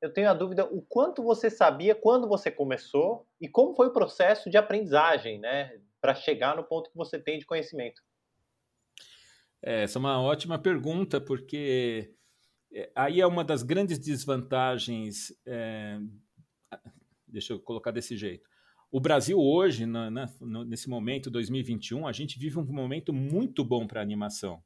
[0.01, 3.93] eu tenho a dúvida o quanto você sabia quando você começou e como foi o
[3.93, 8.01] processo de aprendizagem, né, para chegar no ponto que você tem de conhecimento.
[9.62, 12.15] É, essa é uma ótima pergunta porque
[12.73, 15.31] é, aí é uma das grandes desvantagens.
[15.45, 15.99] É,
[17.27, 18.49] deixa eu colocar desse jeito.
[18.95, 20.29] O Brasil hoje, na, na,
[20.67, 24.63] nesse momento, 2021, a gente vive um momento muito bom para animação,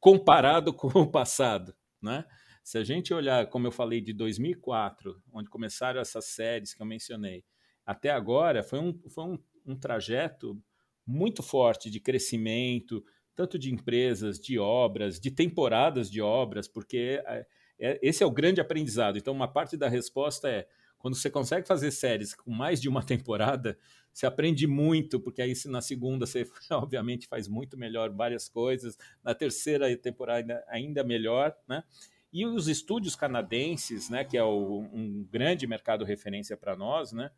[0.00, 2.24] comparado com o passado, né?
[2.64, 6.86] Se a gente olhar, como eu falei, de 2004, onde começaram essas séries que eu
[6.86, 7.44] mencionei,
[7.86, 10.60] até agora, foi um, foi um, um trajeto
[11.06, 17.46] muito forte de crescimento, tanto de empresas, de obras, de temporadas de obras, porque é,
[17.78, 19.16] é, esse é o grande aprendizado.
[19.18, 20.66] Então, uma parte da resposta é
[20.98, 23.78] quando você consegue fazer séries com mais de uma temporada,
[24.12, 29.34] você aprende muito, porque aí na segunda você obviamente faz muito melhor várias coisas, na
[29.34, 31.84] terceira temporada ainda melhor, né?
[32.30, 37.30] E os estúdios canadenses, né, que é o, um grande mercado referência para nós, né,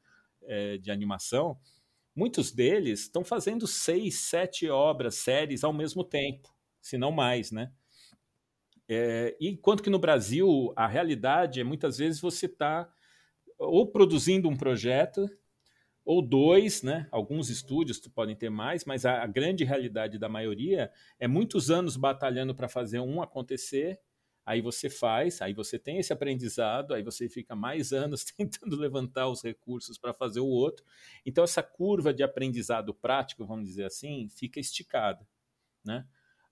[0.43, 1.57] é, de animação,
[2.15, 7.71] muitos deles estão fazendo seis, sete obras, séries ao mesmo tempo, se não mais, né?
[8.89, 12.93] É, enquanto que no Brasil a realidade é muitas vezes você está
[13.61, 15.29] ou produzindo um projeto
[16.05, 17.07] ou dois, né?
[17.13, 21.97] Alguns estúdios podem ter mais, mas a, a grande realidade da maioria é muitos anos
[21.97, 24.01] batalhando para fazer um acontecer
[24.51, 29.29] aí você faz, aí você tem esse aprendizado, aí você fica mais anos tentando levantar
[29.29, 30.85] os recursos para fazer o outro.
[31.25, 35.27] Então, essa curva de aprendizado prático, vamos dizer assim, fica esticada.
[35.85, 36.05] Né?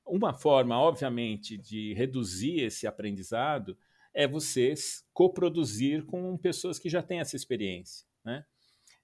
[0.06, 3.76] Uma forma, obviamente, de reduzir esse aprendizado
[4.18, 4.74] é você
[5.14, 8.04] coproduzir com pessoas que já têm essa experiência.
[8.24, 8.44] Né?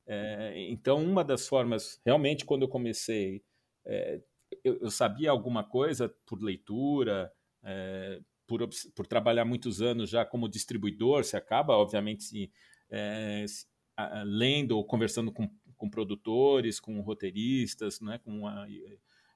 [0.04, 3.40] É, então, uma das formas, realmente, quando eu comecei,
[3.86, 4.20] é,
[4.64, 10.48] eu, eu, sabia alguma coisa por leitura, é, por, por trabalhar muitos anos já como
[10.48, 12.52] distribuidor, você acaba, obviamente, se,
[12.90, 18.66] é, se, a, lendo ou conversando com, com produtores, com roteiristas, né, com a,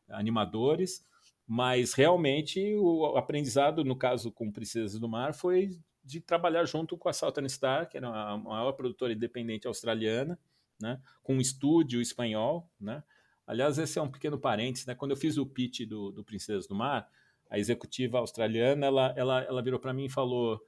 [0.08, 1.06] animadores,
[1.50, 5.70] mas realmente o aprendizado, no caso com Princesas do Mar, foi
[6.04, 10.38] de trabalhar junto com a Southern Star, que era a maior produtora independente australiana,
[10.78, 12.70] né, com um estúdio espanhol.
[12.78, 13.02] Né?
[13.46, 14.86] Aliás, esse é um pequeno parênteses.
[14.86, 14.94] Né?
[14.94, 17.08] Quando eu fiz o pitch do, do Princesas do Mar,
[17.48, 20.60] a executiva australiana, ela, ela, ela virou para mim e falou: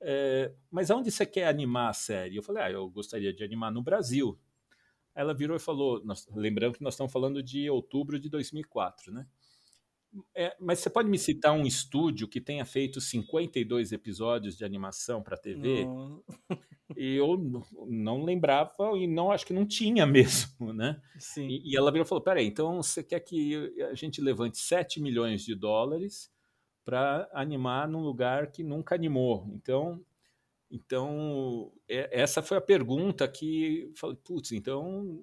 [0.00, 2.36] é, Mas aonde você quer animar a série?
[2.36, 4.38] Eu falei: Ah, eu gostaria de animar no Brasil.
[5.16, 9.26] Ela virou e falou: nós, Lembrando que nós estamos falando de outubro de 2004, né?
[10.34, 15.22] É, mas você pode me citar um estúdio que tenha feito 52 episódios de animação
[15.22, 15.84] para TV?
[15.84, 16.22] Não.
[16.96, 17.36] E eu
[17.86, 21.00] não lembrava e não acho que não tinha mesmo, né?
[21.18, 21.46] Sim.
[21.46, 25.00] E, e ela virou e falou: peraí, então você quer que a gente levante 7
[25.00, 26.30] milhões de dólares
[26.84, 29.46] para animar num lugar que nunca animou?
[29.52, 30.02] Então,
[30.70, 35.22] então é, essa foi a pergunta que falei: putz, então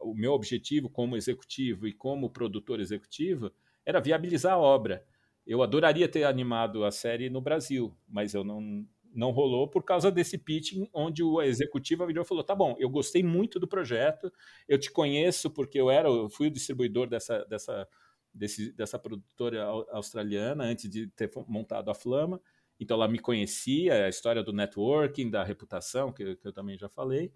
[0.00, 3.50] o meu objetivo como executivo e como produtor executivo
[3.88, 5.02] era viabilizar a obra.
[5.46, 10.10] Eu adoraria ter animado a série no Brasil, mas eu não, não rolou por causa
[10.10, 14.30] desse pitching, onde o executivo virou e falou: tá bom, eu gostei muito do projeto,
[14.68, 17.88] eu te conheço porque eu era, eu fui o distribuidor dessa, dessa,
[18.32, 22.38] desse, dessa produtora australiana antes de ter montado a Flama,
[22.78, 26.90] então ela me conhecia, a história do networking, da reputação, que, que eu também já
[26.90, 27.32] falei.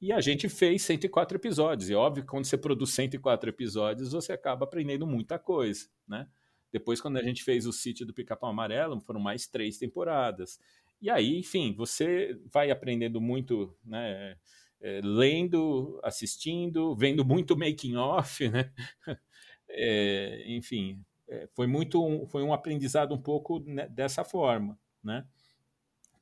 [0.00, 1.90] E a gente fez 104 episódios.
[1.90, 6.28] E óbvio que quando você produz 104 episódios, você acaba aprendendo muita coisa, né?
[6.72, 10.60] Depois, quando a gente fez o sítio do Pica-Pau Amarelo, foram mais três temporadas.
[11.00, 14.36] E aí, enfim, você vai aprendendo muito, né?
[14.80, 18.72] É, lendo, assistindo, vendo muito making off, né?
[19.70, 25.26] É, enfim, é, foi muito foi um aprendizado um pouco né, dessa forma, né?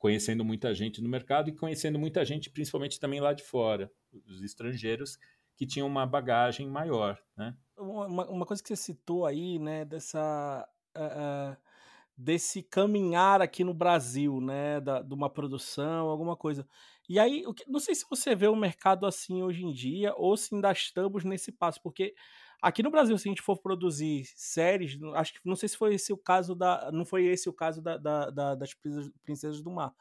[0.07, 3.91] Conhecendo muita gente no mercado e conhecendo muita gente, principalmente também lá de fora,
[4.25, 5.19] os estrangeiros
[5.57, 7.57] que tinham uma bagagem maior, né?
[7.77, 10.65] Uma, uma coisa que você citou aí, né, dessa
[10.97, 11.57] uh,
[12.17, 16.65] desse caminhar aqui no Brasil, né, da, de uma produção, alguma coisa.
[17.09, 20.55] E aí, não sei se você vê o mercado assim hoje em dia ou se
[20.55, 22.15] ainda estamos nesse passo, porque
[22.63, 25.95] Aqui no Brasil, se a gente for produzir séries, acho que não sei se foi
[25.95, 26.91] esse o caso da.
[26.93, 28.75] Não foi esse o caso da, da, da, das
[29.23, 29.95] Princesas do Mar.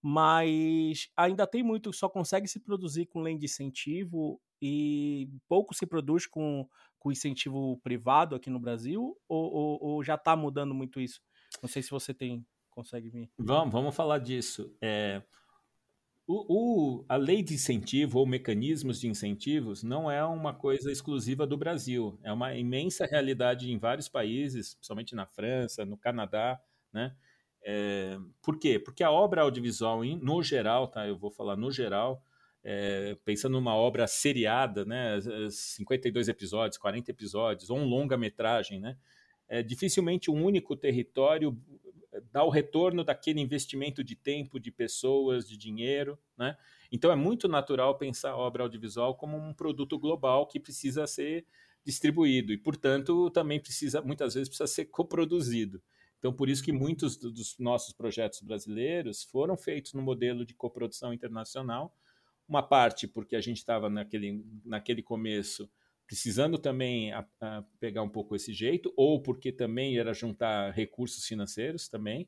[0.00, 5.86] Mas ainda tem muito, só consegue se produzir com lei de incentivo e pouco se
[5.86, 6.68] produz com,
[6.98, 11.20] com incentivo privado aqui no Brasil, ou, ou, ou já está mudando muito isso?
[11.60, 13.28] Não sei se você tem consegue vir.
[13.36, 14.72] Vamos, vamos falar disso.
[14.80, 15.20] É,
[16.28, 16.44] o,
[17.00, 21.56] o, a lei de incentivo ou mecanismos de incentivos não é uma coisa exclusiva do
[21.56, 22.18] Brasil.
[22.22, 26.60] É uma imensa realidade em vários países, principalmente na França, no Canadá,
[26.92, 27.16] né?
[27.64, 28.78] É, por quê?
[28.78, 31.08] Porque a obra audiovisual, no geral, tá?
[31.08, 32.22] Eu vou falar no geral,
[32.62, 35.18] é, pensando numa obra seriada, né?
[35.50, 38.98] 52 episódios, 40 episódios, ou um longa-metragem, né?
[39.48, 41.58] É, dificilmente um único território
[42.32, 46.56] dar o retorno daquele investimento de tempo, de pessoas, de dinheiro, né?
[46.90, 51.46] Então é muito natural pensar a obra audiovisual como um produto global que precisa ser
[51.84, 55.82] distribuído e, portanto, também precisa muitas vezes precisa ser coproduzido.
[56.18, 61.12] Então, por isso que muitos dos nossos projetos brasileiros foram feitos no modelo de coprodução
[61.12, 61.94] internacional.
[62.48, 65.70] Uma parte porque a gente estava naquele, naquele começo
[66.08, 71.24] precisando também a, a pegar um pouco esse jeito, ou porque também era juntar recursos
[71.24, 72.26] financeiros também.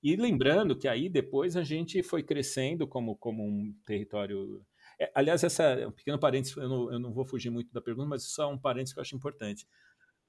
[0.00, 4.64] E lembrando que aí depois a gente foi crescendo como, como um território.
[5.00, 8.08] É, aliás, essa um pequeno parênteses, eu não, eu não vou fugir muito da pergunta,
[8.08, 9.66] mas só um parênteses que eu acho importante.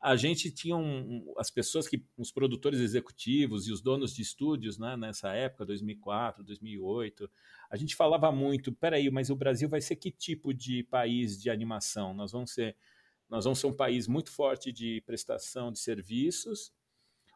[0.01, 4.77] A gente tinha um, as pessoas que, os produtores executivos e os donos de estúdios,
[4.77, 7.29] né, nessa época, 2004, 2008,
[7.69, 11.49] a gente falava muito, peraí, mas o Brasil vai ser que tipo de país de
[11.49, 12.13] animação?
[12.13, 12.77] Nós vamos ser,
[13.29, 16.71] nós vamos ser um país muito forte de prestação de serviços,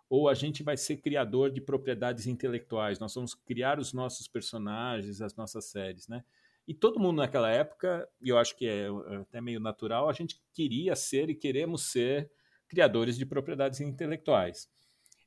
[0.09, 2.97] ou a gente vai ser criador de propriedades intelectuais?
[2.97, 6.24] Nós vamos criar os nossos personagens, as nossas séries, né?
[6.66, 10.14] E todo mundo naquela época, e eu acho que é, é até meio natural, a
[10.14, 12.32] gente queria ser e queremos ser
[12.74, 14.67] criadores de propriedades intelectuais.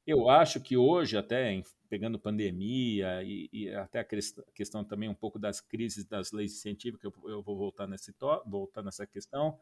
[0.04, 4.06] Eu acho que hoje, até pegando pandemia e, e até a
[4.54, 8.12] questão também um pouco das crises das leis científicas, eu, eu vou voltar, nesse
[8.46, 9.56] voltar nessa questão,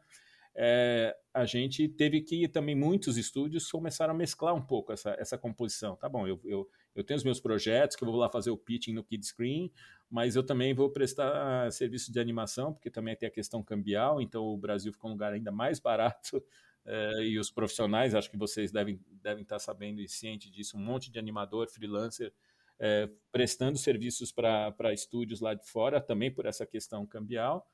[0.55, 5.37] é, a gente teve que também muitos estúdios começaram a mesclar um pouco essa, essa
[5.37, 5.95] composição.
[5.95, 8.57] Tá bom, eu, eu, eu tenho os meus projetos que eu vou lá fazer o
[8.57, 9.71] pitching no Kid Screen,
[10.09, 14.45] mas eu também vou prestar serviço de animação, porque também tem a questão cambial, então
[14.45, 16.41] o Brasil ficou um lugar ainda mais barato
[16.85, 20.79] Uh, e os profissionais, acho que vocês devem, devem estar sabendo e ciente disso, um
[20.81, 22.31] monte de animador, freelancer,
[22.79, 27.67] uh, prestando serviços para estúdios lá de fora, também por essa questão cambial,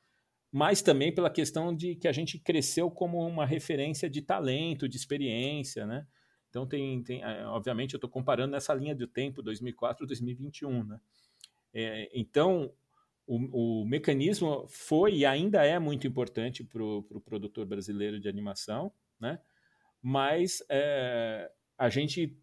[0.51, 4.97] mas também pela questão de que a gente cresceu como uma referência de talento, de
[4.97, 6.07] experiência, né?
[6.49, 10.99] Então, tem, tem eh, obviamente, eu estou comparando nessa linha do tempo, 2004, 2021, né?
[11.73, 12.73] É, então,
[13.25, 18.27] o, o, mecanismo foi e ainda é muito importante para o pro produtor brasileiro de
[18.27, 18.91] animação,
[19.21, 19.39] né?
[20.01, 22.37] Mas é, a gente,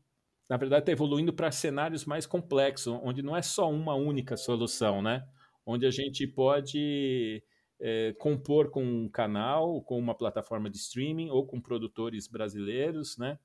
[0.49, 5.03] na verdade, está evoluindo para cenários mais complexos, onde não é só uma única solução,
[5.03, 5.27] né?
[5.67, 7.43] Onde a gente pode
[7.81, 13.39] é, compor com um canal, com uma plataforma de streaming ou com produtores brasileiros, né?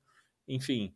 [0.48, 0.96] Enfim,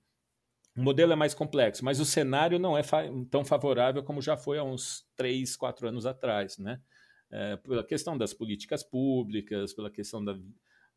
[0.75, 4.37] o modelo é mais complexo, mas o cenário não é fa tão favorável como já
[4.37, 6.79] foi há uns três, quatro anos atrás, né?
[7.31, 10.37] É, pela questão das políticas públicas, pela questão da,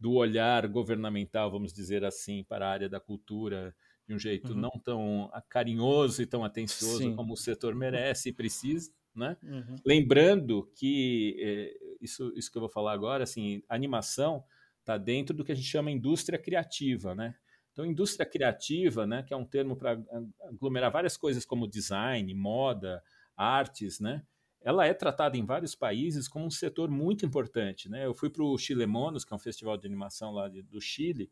[0.01, 3.75] do olhar governamental, vamos dizer assim, para a área da cultura
[4.09, 4.59] de um jeito uhum.
[4.59, 7.15] não tão carinhoso e tão atencioso Sim.
[7.15, 8.91] como o setor merece e precisa.
[9.15, 9.37] Né?
[9.43, 9.77] Uhum.
[9.85, 14.43] Lembrando que é, isso, isso que eu vou falar agora, assim, animação
[14.79, 17.35] está dentro do que a gente chama indústria criativa, né?
[17.73, 20.01] Então, indústria criativa, né, que é um termo para
[20.49, 23.03] aglomerar várias coisas como design, moda,
[23.37, 24.25] artes, né?
[24.61, 27.89] Ela é tratada em vários países como um setor muito importante.
[27.89, 28.05] Né?
[28.05, 31.31] Eu fui para o Chilemonos, que é um festival de animação lá de, do Chile,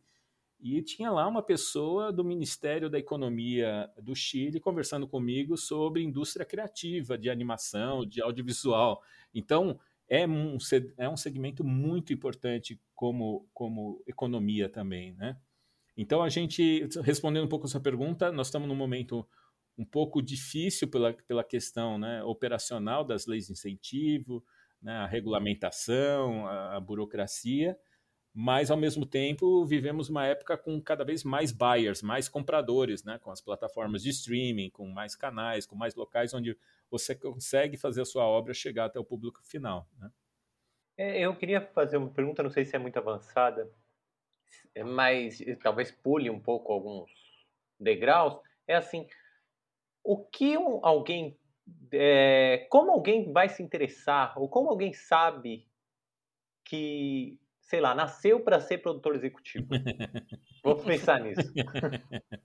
[0.60, 6.44] e tinha lá uma pessoa do Ministério da Economia do Chile conversando comigo sobre indústria
[6.44, 9.00] criativa, de animação, de audiovisual.
[9.32, 10.56] Então, é um,
[10.96, 15.12] é um segmento muito importante como, como economia também.
[15.12, 15.36] Né?
[15.96, 19.28] Então, a gente, respondendo um pouco a sua pergunta, nós estamos num momento
[19.78, 24.44] um pouco difícil pela, pela questão né, operacional das leis de incentivo,
[24.82, 27.78] né, a regulamentação, a, a, burocracia,
[28.34, 33.18] mas ao mesmo tempo vivemos uma época com cada vez mais buyers, mais compradores, né,
[33.18, 36.58] com as plataformas de streaming, com mais canais, com mais locais onde
[36.90, 39.88] você consegue fazer a sua obra chegar até o público final.
[39.98, 40.10] Né?
[40.96, 43.70] É, eu queria fazer uma pergunta, não sei se é muito avançada,
[44.84, 47.10] mas talvez pule um pouco alguns
[47.78, 48.40] degraus.
[48.66, 49.06] É assim,
[50.02, 51.38] o que um, alguém,
[51.92, 55.66] é, como alguém vai se interessar, ou como alguém sabe
[56.64, 59.66] que, sei lá, nasceu para ser produtor executivo?
[60.62, 61.52] Vou pensar nisso.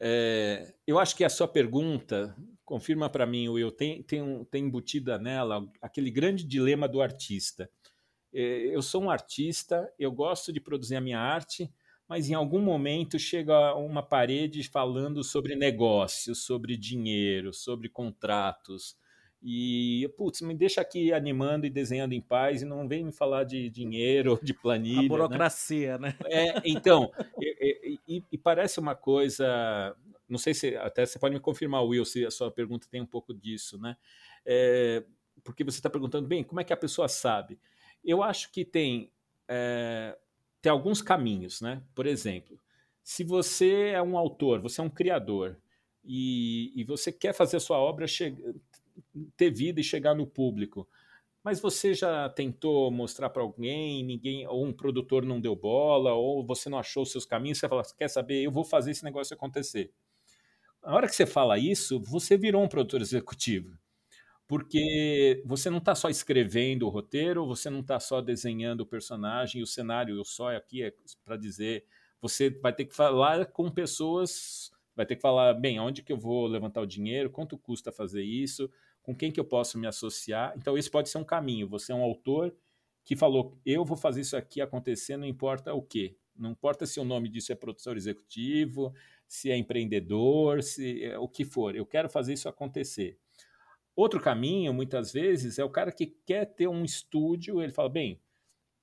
[0.00, 2.34] É, eu acho que a sua pergunta
[2.64, 7.70] confirma para mim, Will, tem, tem, tem embutida nela aquele grande dilema do artista.
[8.32, 11.70] É, eu sou um artista, eu gosto de produzir a minha arte,
[12.12, 18.98] mas em algum momento chega uma parede falando sobre negócios, sobre dinheiro, sobre contratos.
[19.42, 23.44] E, putz, me deixa aqui animando e desenhando em paz e não vem me falar
[23.44, 24.98] de dinheiro, de planilha.
[24.98, 25.08] A né?
[25.08, 26.14] burocracia, né?
[26.22, 26.48] né?
[26.48, 27.10] É, então,
[27.40, 29.96] e, e, e, parece uma coisa.
[30.28, 33.06] Não sei se até você pode me confirmar, Will, se a sua pergunta tem um
[33.06, 33.96] pouco disso, né?
[34.44, 35.02] É,
[35.42, 37.58] porque você está perguntando, bem, como é que a pessoa sabe?
[38.04, 39.10] Eu acho que tem
[39.48, 40.14] é,
[40.62, 41.82] tem alguns caminhos, né?
[41.94, 42.58] Por exemplo,
[43.02, 45.58] se você é um autor, você é um criador
[46.04, 48.06] e, e você quer fazer a sua obra
[49.36, 50.88] ter vida e chegar no público,
[51.42, 56.46] mas você já tentou mostrar para alguém, ninguém, ou um produtor não deu bola, ou
[56.46, 59.34] você não achou os seus caminhos, você fala, quer saber, eu vou fazer esse negócio
[59.34, 59.92] acontecer.
[60.80, 63.76] Na hora que você fala isso, você virou um produtor executivo
[64.52, 69.62] porque você não está só escrevendo o roteiro, você não está só desenhando o personagem,
[69.62, 70.92] o cenário, o só aqui é
[71.24, 71.86] para dizer,
[72.20, 76.18] você vai ter que falar com pessoas, vai ter que falar, bem, onde que eu
[76.18, 78.70] vou levantar o dinheiro, quanto custa fazer isso,
[79.02, 80.52] com quem que eu posso me associar.
[80.54, 81.66] Então esse pode ser um caminho.
[81.68, 82.54] Você é um autor
[83.06, 86.14] que falou, eu vou fazer isso aqui acontecer, não importa o quê.
[86.36, 88.92] Não importa se o nome disso é produtor executivo,
[89.26, 91.74] se é empreendedor, se é o que for.
[91.74, 93.18] Eu quero fazer isso acontecer.
[93.94, 98.20] Outro caminho, muitas vezes, é o cara que quer ter um estúdio, ele fala, bem,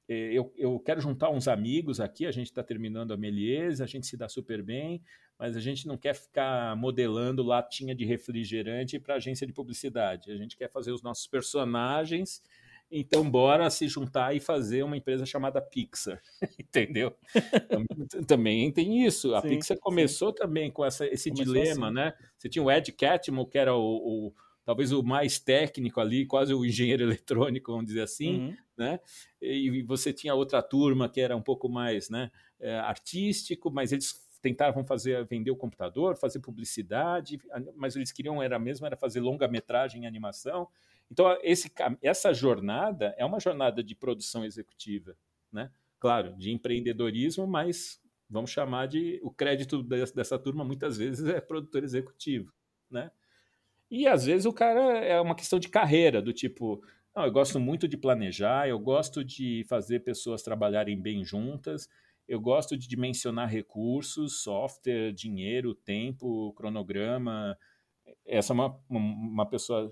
[0.07, 3.85] é, eu, eu quero juntar uns amigos aqui, a gente está terminando a Melies, a
[3.85, 5.03] gente se dá super bem,
[5.37, 10.31] mas a gente não quer ficar modelando latinha de refrigerante para agência de publicidade.
[10.31, 12.41] A gente quer fazer os nossos personagens,
[12.91, 16.19] então bora se juntar e fazer uma empresa chamada Pixar,
[16.59, 17.15] entendeu?
[18.25, 19.35] também tem isso.
[19.35, 20.35] A sim, Pixar começou sim.
[20.35, 21.95] também com essa, esse começou dilema, assim.
[21.95, 22.13] né?
[22.35, 24.33] Você tinha o Ed Catmull, que era o, o
[24.69, 28.57] talvez o mais técnico ali, quase o engenheiro eletrônico, vamos dizer assim, uhum.
[28.77, 28.99] né?
[29.41, 34.29] E você tinha outra turma que era um pouco mais, né, é, artístico, mas eles
[34.43, 37.41] tentavam fazer vender o computador, fazer publicidade,
[37.75, 40.67] mas eles queriam era mesmo era fazer longa-metragem em animação.
[41.09, 45.17] Então esse, essa jornada é uma jornada de produção executiva,
[45.51, 45.71] né?
[45.99, 47.99] Claro, de empreendedorismo, mas
[48.29, 52.53] vamos chamar de o crédito dessa turma muitas vezes é produtor executivo,
[52.87, 53.09] né?
[53.89, 56.83] E às vezes o cara é uma questão de carreira, do tipo,
[57.15, 61.89] não, eu gosto muito de planejar, eu gosto de fazer pessoas trabalharem bem juntas,
[62.27, 67.57] eu gosto de dimensionar recursos, software, dinheiro, tempo, cronograma.
[68.23, 69.89] Essa é uma, uma pessoa,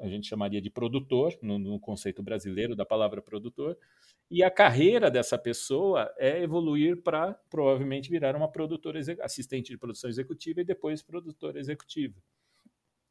[0.00, 3.78] a gente chamaria de produtor, no, no conceito brasileiro da palavra produtor.
[4.28, 10.10] E a carreira dessa pessoa é evoluir para provavelmente virar uma produtora, assistente de produção
[10.10, 12.20] executiva e depois produtora executiva.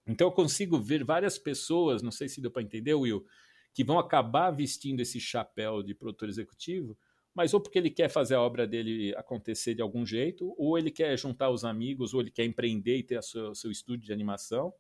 [0.08, 3.26] Então eu consigo ver várias pessoas, não sei se deu para entender, Will,
[3.74, 6.98] que vão acabar vestindo esse chapéu de produtor executivo
[7.38, 10.90] mas ou porque ele quer fazer a obra dele acontecer de algum jeito, ou ele
[10.90, 14.12] quer juntar os amigos, ou ele quer empreender e ter o seu, seu estúdio de
[14.12, 14.74] animação,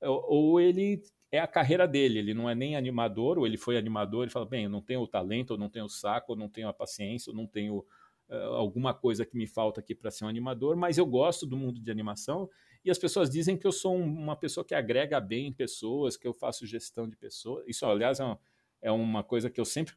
[0.00, 1.00] ou ele
[1.30, 4.44] é a carreira dele, ele não é nem animador, ou ele foi animador e fala,
[4.44, 6.72] bem, eu não tenho o talento, eu não tenho o saco, eu não tenho a
[6.72, 7.86] paciência, eu não tenho
[8.28, 11.56] uh, alguma coisa que me falta aqui para ser um animador, mas eu gosto do
[11.56, 12.50] mundo de animação
[12.84, 16.32] e as pessoas dizem que eu sou uma pessoa que agrega bem pessoas, que eu
[16.32, 17.64] faço gestão de pessoas.
[17.66, 18.40] Isso, aliás, é uma,
[18.82, 19.94] é uma coisa que eu sempre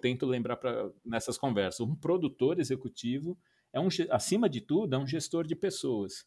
[0.00, 1.80] tento lembrar pra, nessas conversas.
[1.80, 3.38] Um produtor executivo
[3.72, 6.26] é um, acima de tudo, é um gestor de pessoas.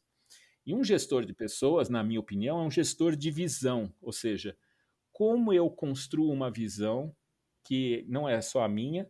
[0.66, 4.58] E um gestor de pessoas, na minha opinião, é um gestor de visão, ou seja,
[5.12, 7.16] como eu construo uma visão
[7.64, 9.10] que não é só a minha,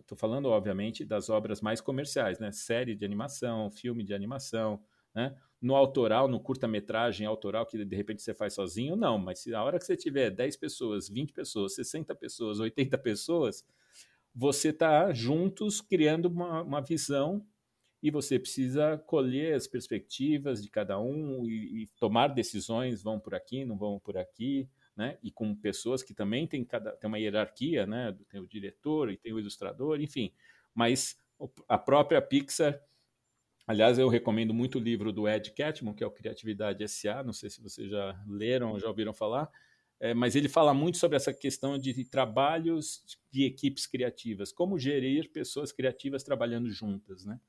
[0.00, 2.50] estou falando, obviamente, das obras mais comerciais, né?
[2.52, 4.80] série de animação, filme de animação,
[5.14, 5.36] né?
[5.60, 9.62] No autoral, no curta-metragem autoral que de repente você faz sozinho, não, mas se a
[9.62, 13.64] hora que você tiver 10 pessoas, 20 pessoas, 60 pessoas, 80 pessoas,
[14.34, 17.44] você está juntos criando uma, uma, visão
[18.02, 23.34] e você precisa colher as perspectivas de cada um e, e, tomar decisões, vão por
[23.34, 25.16] aqui, não vão por aqui, né?
[25.22, 28.14] E com pessoas que também tem, cada, tem uma hierarquia, né?
[28.28, 30.30] Tem o diretor e tem o ilustrador, enfim.
[30.74, 31.18] Mas
[31.66, 32.78] a própria Pixar
[33.66, 37.32] Aliás, eu recomendo muito o livro do Ed Catmull, que é o Criatividade S.A., não
[37.32, 39.50] sei se vocês já leram ou já ouviram falar,
[39.98, 45.32] é, mas ele fala muito sobre essa questão de trabalhos de equipes criativas, como gerir
[45.32, 47.40] pessoas criativas trabalhando juntas, né?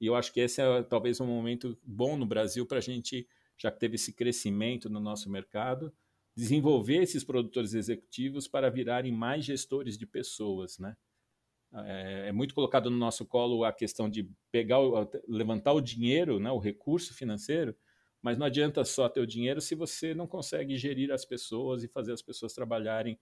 [0.00, 3.28] E eu acho que esse é talvez um momento bom no Brasil para a gente,
[3.56, 5.92] já que teve esse crescimento no nosso mercado,
[6.36, 10.96] desenvolver esses produtores executivos para virarem mais gestores de pessoas, né?
[11.74, 14.78] É, é, muito colocado no nosso colo a questão de pegar,
[15.28, 17.76] levantar o dinheiro, né, o recurso financeiro,
[18.22, 21.88] mas não adianta só ter o dinheiro se você não consegue gerir as pessoas e
[21.88, 23.18] fazer as pessoas trabalharem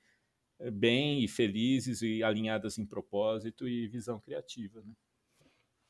[0.61, 4.81] é, bem e felizes e alinhadas em propósito e visão criativa.
[4.83, 4.93] Né?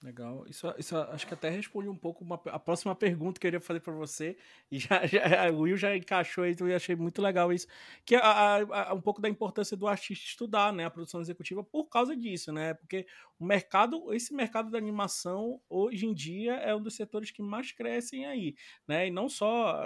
[0.02, 0.44] Legal.
[0.46, 3.60] Isso, isso acho que até responde um pouco uma, a próxima pergunta que eu iria
[3.60, 4.36] fazer para você.
[4.70, 7.66] E já, já, o Will já encaixou aí, então eu achei muito legal isso.
[8.04, 11.62] Que é a, a, um pouco da importância do artista estudar né, a produção executiva
[11.62, 12.74] por causa disso, né?
[12.74, 13.06] Porque
[13.38, 17.72] o mercado, esse mercado da animação, hoje em dia, é um dos setores que mais
[17.72, 18.54] crescem aí.
[18.86, 19.06] Né?
[19.06, 19.82] E não só,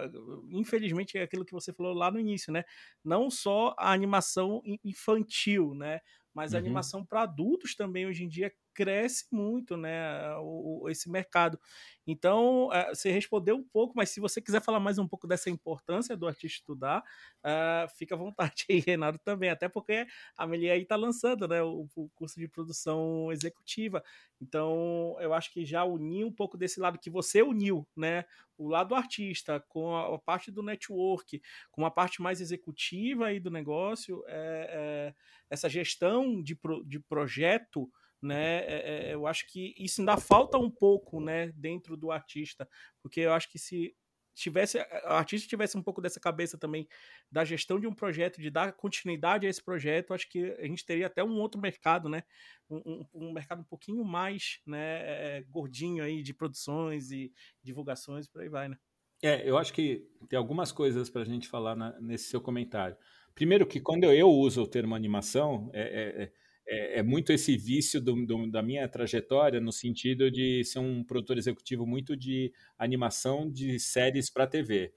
[0.51, 2.65] infelizmente, é aquilo que você falou lá no início, né?
[3.05, 6.01] Não só a animação infantil, né?
[6.33, 6.65] Mas a uhum.
[6.65, 11.59] animação para adultos também hoje em dia cresce muito, né, o, esse mercado.
[12.07, 15.49] Então, uh, você respondeu um pouco, mas se você quiser falar mais um pouco dessa
[15.49, 17.05] importância do artista estudar,
[17.45, 20.07] uh, fica à vontade aí, Renato, também, até porque
[20.37, 24.03] a Melia aí está lançando, né, o, o, curso de produção executiva.
[24.41, 28.25] Então, eu acho que já uniu um pouco desse lado que você uniu, né,
[28.61, 31.41] o lado artista com a, a parte do network,
[31.71, 35.15] com uma parte mais executiva aí do negócio, é, é,
[35.49, 37.91] essa gestão de, pro, de projeto,
[38.23, 38.59] né?
[38.59, 42.69] É, é, eu acho que isso ainda falta um pouco, né, dentro do artista,
[43.03, 43.95] porque eu acho que se
[44.35, 46.89] tivesse, o artista tivesse um pouco dessa cabeça também
[47.31, 50.85] da gestão de um projeto, de dar continuidade a esse projeto, acho que a gente
[50.85, 52.23] teria até um outro mercado, né?
[52.69, 58.27] Um, um, um mercado um pouquinho mais né, é, gordinho aí de produções e divulgações,
[58.29, 58.77] por aí vai, né?
[59.23, 62.97] É, eu acho que tem algumas coisas para a gente falar na, nesse seu comentário.
[63.35, 66.33] Primeiro que quando eu uso o termo animação, é, é,
[66.71, 71.03] é é, muito esse vício do, do, da minha trajetória no sentido de ser um
[71.03, 74.93] produtor executivo muito de animação de séries para TV.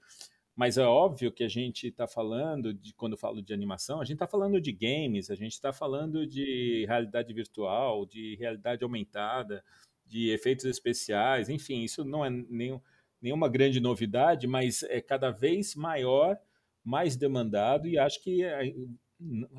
[0.54, 4.04] Mas é óbvio que a gente está falando, de, quando eu falo de animação, a
[4.04, 9.64] gente está falando de games, a gente está falando de realidade virtual, de realidade aumentada,
[10.06, 12.80] de efeitos especiais, enfim, isso não é nenhum,
[13.20, 16.38] nenhuma grande novidade, mas é cada vez maior,
[16.84, 18.44] mais demandado e acho que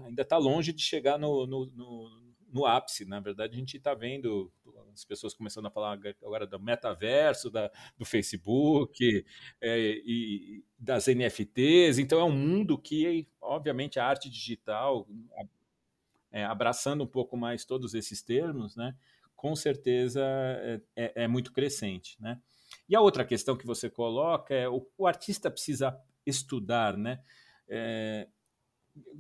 [0.06, 3.06] ainda está longe de chegar no, no, no, no, ápice.
[3.06, 4.51] Na verdade, a gente está vendo
[4.93, 9.26] as pessoas começando a falar agora do metaverso, da, do Facebook
[9.62, 11.99] é, e das NFTs.
[11.99, 15.08] Então, é um mundo que, obviamente, a arte digital,
[16.32, 18.95] é, abraçando um pouco mais todos esses termos, né,
[19.36, 22.22] com certeza é, é, é muito crescente.
[22.22, 22.39] Né?
[22.89, 27.22] E a outra questão que você coloca é o, o artista precisa estudar, né?
[27.68, 28.28] É,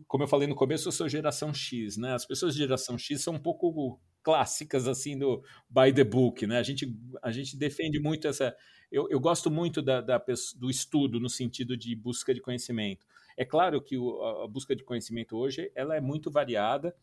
[0.07, 2.13] como eu falei no começo, eu sou geração X, né?
[2.13, 6.57] As pessoas de geração X são um pouco clássicas assim do by the book, né?
[6.57, 8.55] A gente a gente defende muito essa.
[8.91, 10.23] Eu, eu gosto muito da, da,
[10.57, 13.05] do estudo no sentido de busca de conhecimento.
[13.37, 16.95] É claro que o, a busca de conhecimento hoje ela é muito variada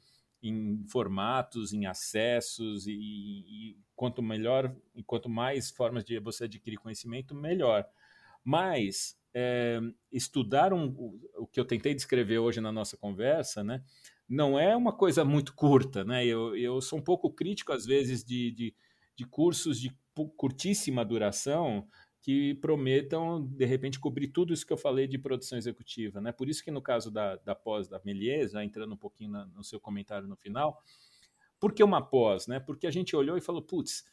[0.43, 6.79] em formatos, em acessos e, e quanto melhor, e quanto mais formas de você adquirir
[6.79, 7.87] conhecimento, melhor.
[8.43, 9.81] Mas é,
[10.11, 10.95] estudar um,
[11.37, 13.83] o que eu tentei descrever hoje na nossa conversa, né,
[14.29, 16.05] não é uma coisa muito curta.
[16.05, 16.25] Né?
[16.25, 18.75] Eu, eu sou um pouco crítico, às vezes, de, de,
[19.15, 19.95] de cursos de
[20.37, 21.87] curtíssima duração
[22.21, 26.21] que prometam, de repente, cobrir tudo isso que eu falei de produção executiva.
[26.21, 26.31] Né?
[26.33, 29.47] Por isso que, no caso da, da pós da Melies, já entrando um pouquinho na,
[29.47, 30.81] no seu comentário no final,
[31.59, 32.47] por que uma pós?
[32.47, 32.61] Né?
[32.61, 34.05] Porque a gente olhou e falou, putz,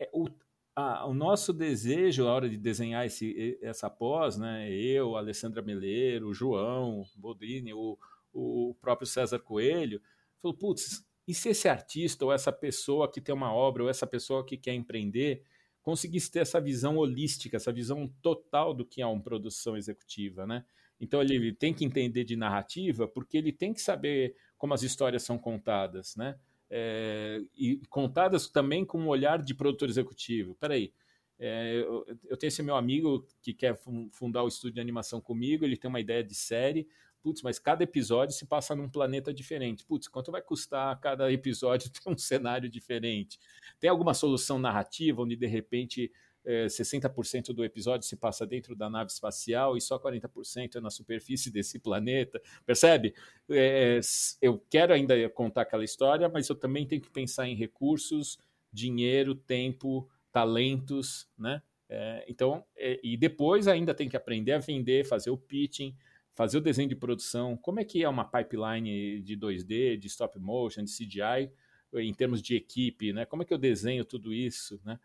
[0.00, 0.28] é, o,
[0.76, 6.28] a, o nosso desejo, a hora de desenhar esse, essa pós, né, eu, Alessandra Meleiro,
[6.28, 7.98] o João Bodrini, o,
[8.32, 10.00] o próprio César Coelho,
[10.40, 14.06] falou, putz, e se esse artista ou essa pessoa que tem uma obra ou essa
[14.06, 15.42] pessoa que quer empreender
[15.80, 20.64] conseguisse ter essa visão holística, essa visão total do que é uma produção executiva, né?
[20.98, 25.22] Então ele tem que entender de narrativa porque ele tem que saber como as histórias
[25.22, 26.38] são contadas, né?
[26.70, 30.54] É, e contadas também com um olhar de produtor executivo.
[30.56, 30.92] Peraí,
[31.38, 33.78] é, eu, eu tenho esse meu amigo que quer
[34.12, 36.88] fundar o estúdio de animação comigo, ele tem uma ideia de série,
[37.22, 39.84] putz, mas cada episódio se passa num planeta diferente.
[39.84, 43.38] Putz, quanto vai custar cada episódio ter um cenário diferente?
[43.80, 46.12] Tem alguma solução narrativa onde de repente
[46.44, 50.90] é, 60% do episódio se passa dentro da nave espacial e só 40% é na
[50.90, 52.40] superfície desse planeta.
[52.66, 53.14] Percebe?
[53.48, 54.00] É,
[54.42, 58.38] eu quero ainda contar aquela história, mas eu também tenho que pensar em recursos,
[58.72, 61.62] dinheiro, tempo, talentos, né?
[61.88, 65.94] É, então, é, e depois ainda tem que aprender a vender, fazer o pitching,
[66.34, 70.38] fazer o desenho de produção, como é que é uma pipeline de 2D, de stop
[70.38, 71.52] motion, de CGI,
[71.94, 73.24] em termos de equipe, né?
[73.24, 74.98] Como é que eu desenho tudo isso, né?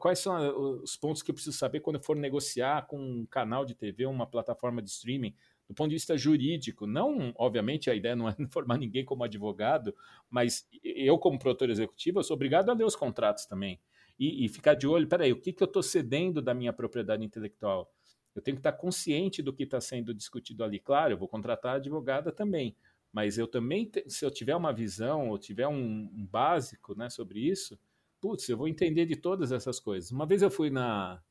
[0.00, 3.64] Quais são os pontos que eu preciso saber quando eu for negociar com um canal
[3.64, 5.34] de TV, uma plataforma de streaming,
[5.68, 6.86] do ponto de vista jurídico?
[6.86, 9.94] Não, obviamente, a ideia não é formar ninguém como advogado,
[10.28, 13.80] mas eu, como produtor executivo, eu sou obrigado a ler os contratos também
[14.18, 15.08] e, e ficar de olho.
[15.08, 17.90] Peraí, o que, que eu estou cedendo da minha propriedade intelectual?
[18.34, 20.78] Eu tenho que estar consciente do que está sendo discutido ali.
[20.78, 22.76] Claro, eu vou contratar advogada também,
[23.12, 27.40] mas eu também, se eu tiver uma visão ou tiver um, um básico né, sobre
[27.40, 27.78] isso,
[28.20, 30.10] putz, eu vou entender de todas essas coisas.
[30.10, 31.22] Uma vez eu fui na,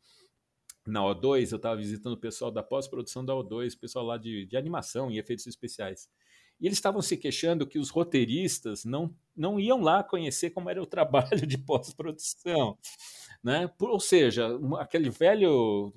[0.85, 4.57] na O2, eu estava visitando o pessoal da pós-produção da O2, pessoal lá de, de
[4.57, 6.09] animação e efeitos especiais.
[6.59, 10.81] E eles estavam se queixando que os roteiristas não, não iam lá conhecer como era
[10.81, 12.77] o trabalho de pós-produção.
[13.41, 13.71] Né?
[13.79, 15.93] Ou seja, aquele velho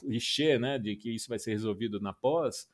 [0.00, 2.68] clichê né, de que isso vai ser resolvido na pós,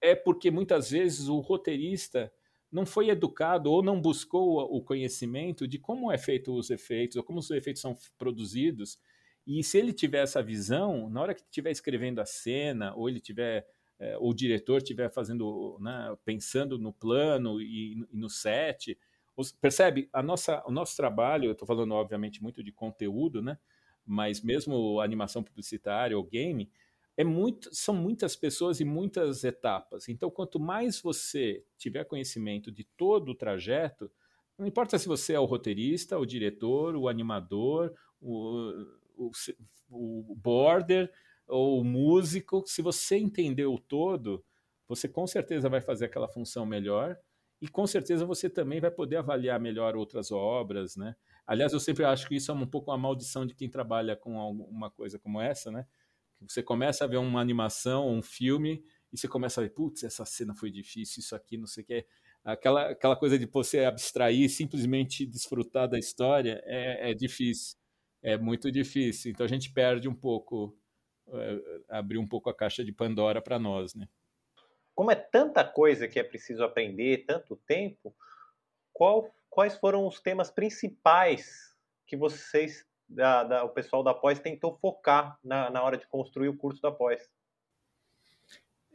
[0.00, 2.32] é porque muitas vezes o roteirista
[2.72, 7.22] não foi educado ou não buscou o conhecimento de como é feito os efeitos, ou
[7.22, 8.98] como os efeitos são produzidos.
[9.46, 13.20] E se ele tiver essa visão, na hora que estiver escrevendo a cena, ou ele
[13.20, 13.66] tiver,
[13.98, 18.98] é, ou o diretor estiver fazendo, né, pensando no plano e, e no set,
[19.60, 20.08] percebe?
[20.12, 23.58] A nossa, o nosso trabalho, eu estou falando obviamente muito de conteúdo, né?
[24.04, 26.70] Mas mesmo animação publicitária ou game,
[27.16, 30.08] é muito, são muitas pessoas e muitas etapas.
[30.08, 34.10] Então, quanto mais você tiver conhecimento de todo o trajeto,
[34.58, 38.86] não importa se você é o roteirista, o diretor, o animador, o,
[39.16, 39.30] o,
[39.90, 41.12] o border,
[41.46, 44.44] ou músico, se você entender o todo,
[44.88, 47.18] você com certeza vai fazer aquela função melhor
[47.60, 51.14] e com certeza você também vai poder avaliar melhor outras obras, né?
[51.46, 54.38] Aliás, eu sempre acho que isso é um pouco uma maldição de quem trabalha com
[54.38, 55.86] alguma coisa como essa, né?
[56.48, 60.24] Você começa a ver uma animação, um filme, e você começa a ver, putz, essa
[60.24, 62.06] cena foi difícil, isso aqui, não sei o que.
[62.44, 67.76] Aquela, aquela coisa de você abstrair, simplesmente desfrutar da história, é, é difícil.
[68.22, 69.30] É muito difícil.
[69.30, 70.76] Então a gente perde um pouco,
[71.32, 74.08] é, abrir um pouco a caixa de Pandora para nós, né?
[74.94, 78.14] Como é tanta coisa que é preciso aprender, tanto tempo,
[78.92, 81.74] qual, quais foram os temas principais
[82.06, 86.48] que vocês, da, da, o pessoal da pós, tentou focar na, na hora de construir
[86.48, 87.28] o curso da pós?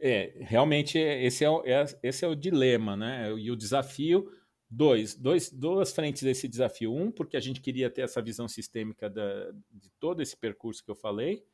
[0.00, 3.32] É, realmente esse é, o, é, esse é o dilema, né?
[3.32, 4.30] E o desafio,
[4.70, 6.94] dois, dois, duas frentes desse desafio.
[6.94, 10.90] Um, porque a gente queria ter essa visão sistêmica da, de todo esse percurso que
[10.90, 11.44] eu falei,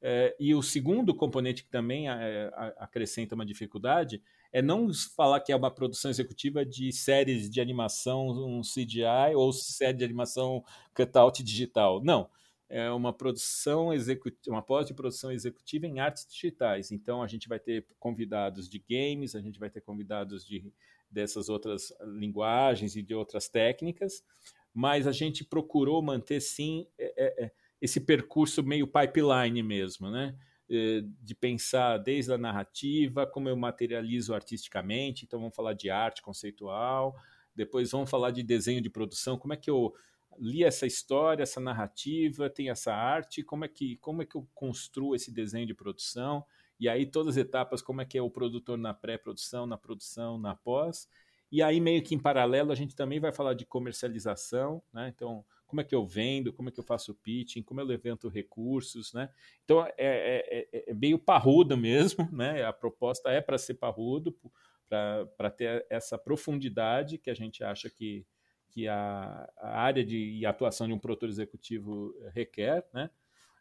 [0.00, 4.20] é, e o segundo componente que também é, acrescenta uma dificuldade
[4.52, 9.52] é não falar que é uma produção executiva de séries de animação, um CGI ou
[9.52, 10.62] série de animação
[10.94, 12.02] cutout digital.
[12.02, 12.28] Não.
[12.68, 16.90] É uma produção executiva, uma pós-produção executiva em artes digitais.
[16.90, 20.72] Então a gente vai ter convidados de games, a gente vai ter convidados de
[21.10, 24.24] dessas outras linguagens e de outras técnicas,
[24.72, 30.34] mas a gente procurou manter sim é, é, esse percurso meio pipeline mesmo, né?
[30.74, 36.22] Eh, de pensar desde a narrativa, como eu materializo artisticamente, então vamos falar de arte
[36.22, 37.14] conceitual,
[37.54, 39.92] depois vamos falar de desenho de produção, como é que eu
[40.38, 44.48] li essa história, essa narrativa, tem essa arte, como é que como é que eu
[44.54, 46.42] construo esse desenho de produção?
[46.80, 50.38] E aí todas as etapas, como é que é o produtor na pré-produção, na produção,
[50.38, 51.06] na pós.
[51.50, 55.12] E aí meio que em paralelo a gente também vai falar de comercialização, né?
[55.14, 58.28] Então, como é que eu vendo, como é que eu faço pitching, como eu levanto
[58.28, 59.30] recursos, né?
[59.64, 62.62] Então é, é, é, é meio parrudo mesmo, né?
[62.62, 64.38] A proposta é para ser parrudo,
[64.86, 68.26] para ter essa profundidade que a gente acha que,
[68.68, 73.08] que a, a área de atuação de um produtor executivo requer, né?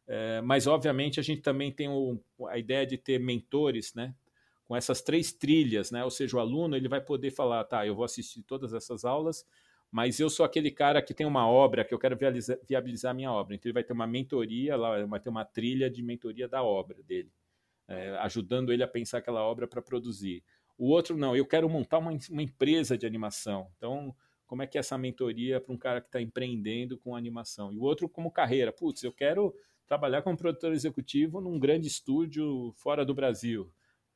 [0.05, 1.87] É, mas obviamente a gente também tem
[2.49, 4.13] a ideia de ter mentores, né?
[4.65, 6.03] Com essas três trilhas, né?
[6.03, 9.45] Ou seja, o aluno ele vai poder falar, tá, eu vou assistir todas essas aulas,
[9.91, 13.29] mas eu sou aquele cara que tem uma obra que eu quero viabilizar, a minha
[13.29, 13.55] obra.
[13.55, 17.03] Então ele vai ter uma mentoria, lá vai ter uma trilha de mentoria da obra
[17.03, 17.29] dele,
[17.89, 20.43] é, ajudando ele a pensar aquela obra para produzir.
[20.77, 23.69] O outro não, eu quero montar uma, uma, empresa de animação.
[23.75, 24.15] Então,
[24.47, 27.71] como é que é essa mentoria para um cara que está empreendendo com animação?
[27.73, 29.53] E o outro como carreira, putz, eu quero
[29.85, 33.69] trabalhar como produtor executivo num grande estúdio fora do Brasil.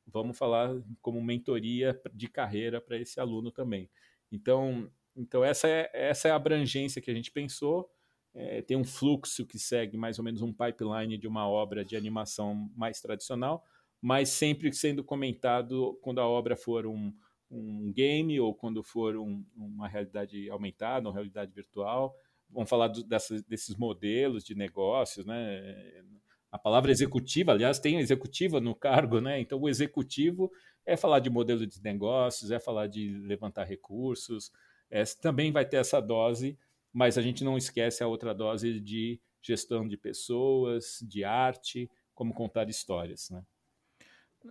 [0.06, 3.90] Vamos falar como mentoria de carreira para esse aluno também.
[4.32, 7.88] Então, então, essa é, essa é a abrangência que a gente pensou.
[8.34, 11.96] É, tem um fluxo que segue mais ou menos um pipeline de uma obra de
[11.96, 13.64] animação mais tradicional,
[14.00, 17.14] mas sempre sendo comentado quando a obra for um,
[17.50, 22.14] um game ou quando for um, uma realidade aumentada, uma realidade virtual.
[22.50, 26.04] Vamos falar do, desses modelos de negócios, né?
[26.52, 29.40] A palavra executiva, aliás, tem executiva no cargo, né?
[29.40, 30.52] Então, o executivo
[30.84, 34.52] é falar de modelo de negócios, é falar de levantar recursos,
[34.90, 36.58] é, também vai ter essa dose,
[36.92, 42.34] mas a gente não esquece a outra dose de gestão de pessoas, de arte, como
[42.34, 43.44] contar histórias, né?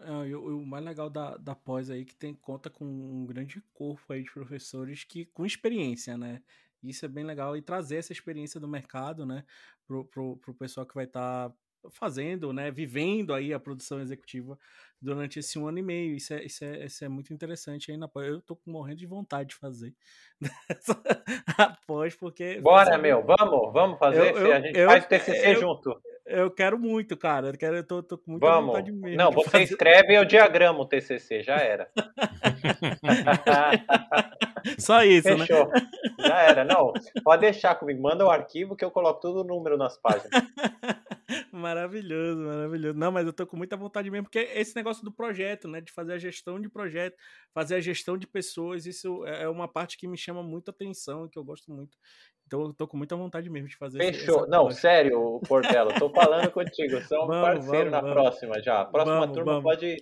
[0.02, 3.26] É, o, o mais legal da, da pós aí é que tem conta com um
[3.26, 6.42] grande corpo aí de professores que com experiência, né?
[6.84, 9.44] Isso é bem legal e trazer essa experiência do mercado, né,
[9.88, 11.56] pro, pro, pro pessoal que vai estar tá
[11.92, 14.58] fazendo, né, vivendo aí a produção executiva
[15.02, 16.16] durante esse um ano e meio.
[16.16, 19.50] Isso é, isso é, isso é muito interessante aí na Eu tô morrendo de vontade
[19.50, 19.94] de fazer
[21.58, 22.60] após, porque.
[22.62, 24.36] Bora, meu, vamos, vamos fazer.
[24.36, 26.02] Eu, eu, a gente eu, faz o TCC eu, junto.
[26.26, 27.50] Eu quero muito, cara.
[27.50, 28.68] Eu, quero, eu tô, tô com muita vamos.
[28.68, 29.16] vontade mesmo.
[29.16, 29.64] Não, você fazer...
[29.66, 31.88] escreve e eu diagramo o TCC, já era.
[34.80, 35.46] Só isso, né?
[35.46, 35.68] Fechou.
[35.68, 35.88] né?
[36.20, 36.66] Já era.
[36.66, 36.92] Não,
[37.24, 38.02] pode deixar comigo.
[38.02, 40.32] Manda o arquivo que eu coloco tudo o número nas páginas.
[41.52, 42.98] Maravilhoso, maravilhoso.
[42.98, 45.82] Não, mas eu tô com muita vontade mesmo, porque esse negócio do projeto, né?
[45.82, 47.16] De fazer a gestão de projeto,
[47.54, 51.28] fazer a gestão de pessoas, isso é, é uma parte que me chama muito atenção,
[51.28, 51.98] que eu gosto muito.
[52.46, 54.48] Então eu tô com muita vontade mesmo de fazer Fechou.
[54.48, 56.98] Não, sério, Portela, tô falando contigo.
[56.98, 58.14] Um vamos, parceiro vamos, na vamos.
[58.14, 58.82] próxima já.
[58.82, 59.98] A próxima turma pode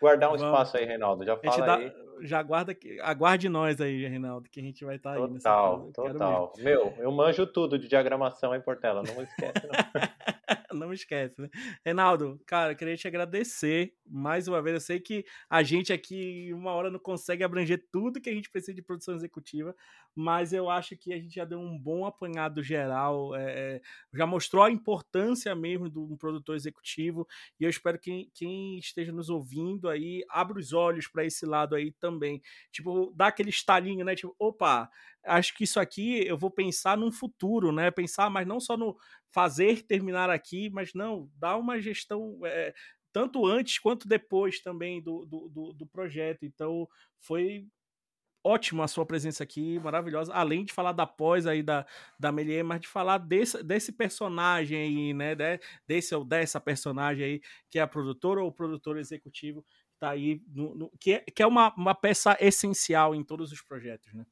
[0.00, 1.24] guardar um espaço aí, Reinaldo.
[1.24, 1.92] Já fala dá, aí.
[2.22, 5.34] Já aguarda, aguarde nós aí, Reinaldo, que a gente vai estar tá aí.
[5.34, 6.52] Total, total.
[6.58, 9.02] Meu, eu manjo tudo de diagramação, hein, Portela?
[9.02, 9.68] Não esquece, não.
[10.78, 11.48] não esquece, né?
[11.84, 14.74] Reinaldo, cara, queria te agradecer mais uma vez.
[14.74, 18.50] Eu sei que a gente aqui, uma hora, não consegue abranger tudo que a gente
[18.50, 19.74] precisa de produção executiva,
[20.14, 23.80] mas eu acho que a gente já deu um bom apanhado geral, é,
[24.12, 27.26] já mostrou a importância mesmo do um produtor executivo,
[27.58, 31.74] e eu espero que quem esteja nos ouvindo aí abra os olhos para esse lado
[31.74, 32.40] aí também.
[32.72, 34.14] Tipo, dá aquele estalinho, né?
[34.14, 34.88] Tipo, opa,
[35.24, 37.90] acho que isso aqui eu vou pensar num futuro, né?
[37.90, 38.96] Pensar, mas não só no
[39.30, 42.74] fazer terminar aqui, mas não, dar uma gestão é,
[43.12, 46.44] tanto antes quanto depois também do, do, do, do projeto.
[46.44, 46.88] Então,
[47.20, 47.66] foi
[48.44, 50.32] ótimo a sua presença aqui, maravilhosa.
[50.32, 51.86] Além de falar da pós aí da,
[52.18, 55.34] da Melier, mas de falar desse, desse personagem aí, né?
[55.34, 57.40] De, desse ou dessa personagem aí,
[57.70, 59.64] que é a produtora ou produtor executivo,
[59.98, 63.62] tá aí, no, no, que, é, que é uma, uma peça essencial em todos os
[63.62, 64.24] projetos, né?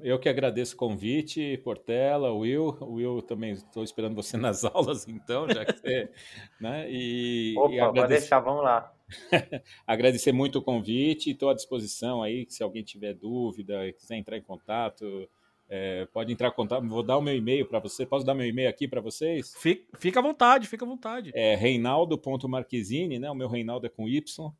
[0.00, 2.78] Eu que agradeço o convite, Portela, Will.
[2.80, 6.08] Will, também estou esperando você nas aulas, então, já que você.
[6.60, 6.86] né?
[6.88, 8.20] E, Opa, e agradecer...
[8.20, 8.94] deixar, vamos lá.
[9.84, 14.42] agradecer muito o convite, estou à disposição aí, se alguém tiver dúvida, quiser entrar em
[14.42, 15.28] contato,
[15.70, 16.86] é, pode entrar em contato.
[16.86, 18.04] Vou dar o meu e-mail para você.
[18.04, 19.54] Posso dar meu e-mail aqui para vocês?
[19.56, 21.30] Fica, fica à vontade, fica à vontade.
[21.32, 23.30] É reinaldo.marquezine, né?
[23.30, 24.52] O meu Reinaldo é com Y.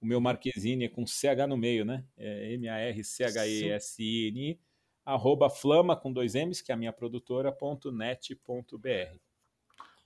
[0.00, 2.04] O meu Marquezine é com CH no meio, né?
[2.16, 4.60] É M-A-R-C-H-E-S-I-N-I
[5.08, 9.18] arroba flama com dois M's, que é a minha produtora.net.br.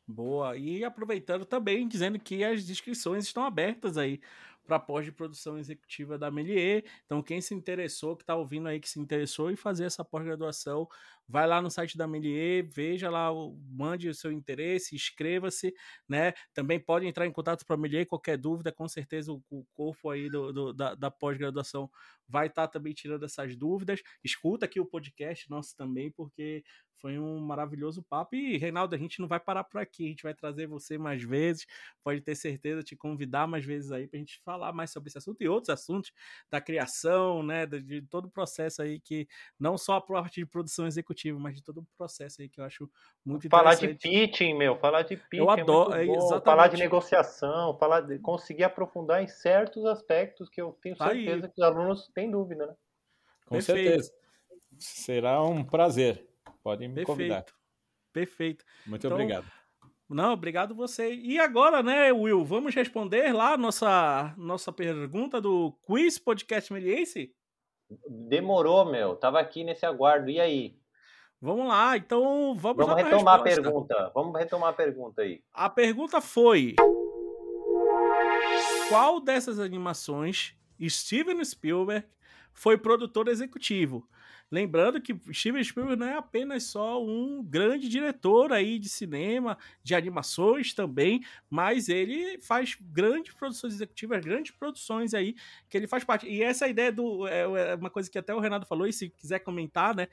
[0.07, 0.57] Boa.
[0.57, 4.21] E aproveitando também, dizendo que as inscrições estão abertas aí
[4.67, 6.85] para pós de produção executiva da Melier.
[7.05, 10.89] Então, quem se interessou, que está ouvindo aí, que se interessou em fazer essa pós-graduação,
[11.33, 13.31] vai lá no site da Melier, veja lá,
[13.71, 15.75] mande o seu interesse, inscreva-se,
[16.07, 16.35] né?
[16.53, 20.11] Também pode entrar em contato para a Melier, qualquer dúvida, com certeza o, o corpo
[20.11, 21.91] aí do, do da, da pós-graduação
[22.29, 24.03] vai estar tá também tirando essas dúvidas.
[24.23, 26.63] Escuta aqui o podcast nosso também, porque
[27.03, 28.37] foi um maravilhoso papo.
[28.37, 30.07] E, Reinaldo, a gente não vai parar por aqui.
[30.07, 31.67] A gente vai trazer você mais vezes.
[32.03, 35.19] Pode ter certeza, te convidar mais vezes aí para a gente falar mais sobre esse
[35.19, 36.13] assunto e outros assuntos
[36.49, 37.67] da criação, né?
[37.67, 39.27] De, de, todo o processo aí que
[39.59, 42.65] não só a parte de produção executiva, mas de todo o processo aí que eu
[42.65, 42.91] acho
[43.25, 44.03] muito falar interessante.
[44.03, 44.77] Falar de pitching, meu.
[44.79, 45.45] Falar de pitching.
[45.45, 45.95] Eu é adoro.
[45.95, 46.45] É exatamente.
[46.45, 51.53] Falar de negociação, falar de, conseguir aprofundar em certos aspectos que eu tenho certeza aí.
[51.53, 52.75] que os alunos têm dúvida, né?
[53.47, 53.89] Com Perfeito.
[53.89, 54.13] certeza.
[54.79, 56.27] Será um prazer.
[56.63, 57.07] Podem me Perfeito.
[57.07, 57.45] convidar.
[58.13, 58.65] Perfeito.
[58.87, 59.47] Muito então, obrigado.
[60.09, 61.15] Não, obrigado você.
[61.15, 67.35] E agora, né, Will, vamos responder lá nossa nossa pergunta do Quiz Podcast Meliense?
[68.09, 69.17] Demorou, meu.
[69.17, 70.31] Tava aqui nesse aguardo.
[70.31, 70.79] E aí?
[71.45, 74.13] Vamos lá, então vamos, vamos retomar a pergunta.
[74.15, 75.43] Vamos retomar a pergunta aí.
[75.53, 76.77] A pergunta foi:
[78.89, 80.55] Qual dessas animações
[80.89, 82.07] Steven Spielberg
[82.53, 84.09] foi produtor executivo?
[84.53, 89.95] Lembrando que Steven Spielberg não é apenas só um grande diretor aí de cinema, de
[89.95, 95.35] animações também, mas ele faz grandes produções executivas, grandes produções aí
[95.71, 96.29] que ele faz parte.
[96.29, 99.09] E essa ideia do é, é uma coisa que até o Renato falou e se
[99.09, 100.09] quiser comentar, né?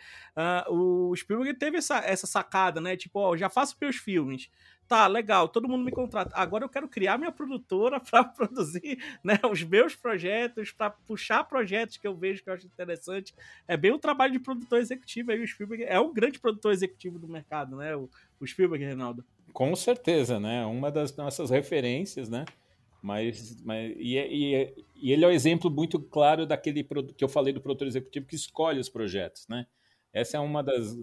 [0.70, 2.96] Uh, o Spielberg teve essa, essa sacada, né?
[2.96, 4.50] Tipo, ó, já faço meus filmes
[4.90, 6.32] tá, legal, todo mundo me contrata.
[6.36, 11.96] Agora eu quero criar minha produtora para produzir né, os meus projetos, para puxar projetos
[11.96, 13.34] que eu vejo que eu acho interessante.
[13.68, 17.20] É bem o trabalho de produtor executivo aí, o Spielberg é um grande produtor executivo
[17.20, 17.96] do mercado, né?
[17.96, 18.10] O,
[18.40, 19.24] o Spielberg, Reinaldo.
[19.54, 20.66] Com certeza, né?
[20.66, 22.46] Uma das nossas referências, né?
[23.02, 26.84] Mas, mas e, e, e ele é o um exemplo muito claro daquele
[27.16, 29.68] que eu falei do produtor executivo que escolhe os projetos, né?
[30.12, 30.98] Essa é uma das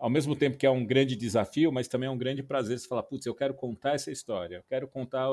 [0.00, 2.88] ao mesmo tempo que é um grande desafio, mas também é um grande prazer você
[2.88, 5.28] falar, putz, eu quero contar essa história, eu quero contar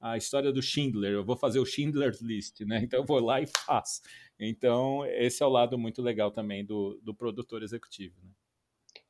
[0.00, 2.80] a história do Schindler, eu vou fazer o Schindler's List, né?
[2.82, 4.00] Então eu vou lá e faço.
[4.38, 8.14] Então, esse é o lado muito legal também do, do produtor executivo.
[8.22, 8.30] Né?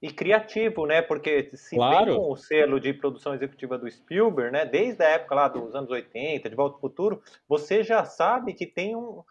[0.00, 1.00] E criativo, né?
[1.02, 2.18] Porque se claro.
[2.20, 4.64] o selo de produção executiva do Spielberg, né?
[4.64, 8.66] Desde a época lá dos anos 80, de Volta ao Futuro, você já sabe que
[8.66, 9.22] tem um,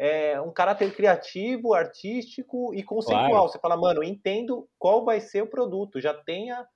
[0.00, 3.28] é, um caráter criativo, artístico e conceitual.
[3.28, 3.48] Claro.
[3.48, 6.66] Você fala, mano, entendo qual vai ser o produto, já tenha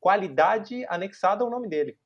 [0.00, 1.98] qualidade anexada ao nome dele.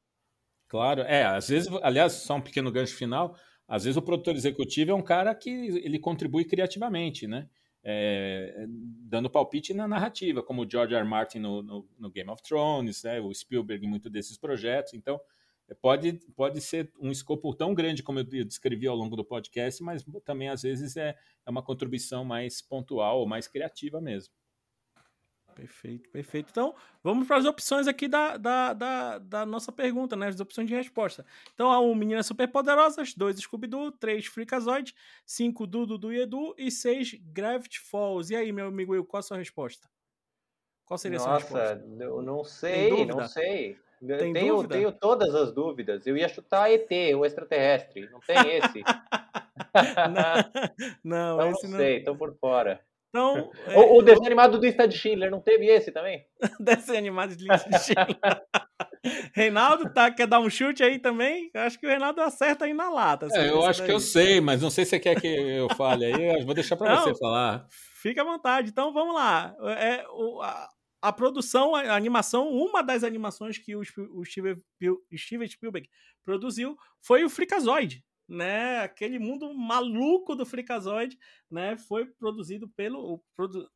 [0.66, 3.36] Claro, é, às vezes, aliás, só um pequeno gancho final,
[3.68, 7.48] às vezes o produtor executivo é um cara que ele contribui criativamente, né?
[7.84, 11.02] É, dando palpite na narrativa, como o George R.
[11.02, 11.08] R.
[11.08, 13.20] Martin no, no, no Game of Thrones, né?
[13.20, 14.94] o Spielberg em muitos desses projetos.
[14.94, 15.20] Então,
[15.80, 20.04] pode, pode ser um escopo tão grande como eu descrevi ao longo do podcast, mas
[20.24, 24.34] também às vezes é, é uma contribuição mais pontual ou mais criativa mesmo.
[25.54, 26.48] Perfeito, perfeito.
[26.50, 30.26] Então, vamos para as opções aqui da, da, da, da, nossa pergunta, né?
[30.26, 31.24] As opções de resposta.
[31.54, 34.94] Então, a 1, Meninas Superpoderosas, 2, Scooby-Doo, 3, Freakazoid,
[35.24, 38.32] 5, Dudu, Dudu e Edu e 6, Gravity Falls.
[38.32, 39.88] E aí, meu amigo Will, qual a sua resposta?
[40.84, 42.02] Qual seria Nossa, a sua resposta?
[42.02, 43.78] eu não sei, não sei.
[44.06, 44.74] Tem tenho, dúvida?
[44.74, 46.06] tenho todas as dúvidas.
[46.06, 48.08] Eu ia chutar ET, o extraterrestre.
[48.10, 48.82] Não tem esse.
[51.04, 52.80] não, não, esse não sei, estou por fora.
[53.14, 53.78] Então, é...
[53.78, 56.26] o, o, desenho animado do Lista de Schindler, não teve esse também?
[56.58, 58.42] desenho animado de Lista de Schindler.
[59.32, 61.48] Reinaldo, tá, quer dar um chute aí também?
[61.54, 63.28] Eu acho que o Reinaldo acerta aí na lata.
[63.32, 63.88] É, eu acho daí.
[63.88, 66.40] que eu sei, mas não sei se você quer que eu fale aí.
[66.40, 67.66] Eu vou deixar para você falar.
[68.02, 68.70] Fica à vontade.
[68.70, 69.54] Então, vamos lá.
[69.78, 70.68] É, o, a,
[71.04, 73.82] a produção, a animação, uma das animações que o,
[74.12, 74.58] o Steven,
[75.48, 75.88] Spielberg
[76.24, 78.80] produziu foi o Freakazoid, né?
[78.80, 81.18] Aquele mundo maluco do Freakazoid,
[81.50, 81.76] né?
[81.76, 83.20] Foi produzido pelo o,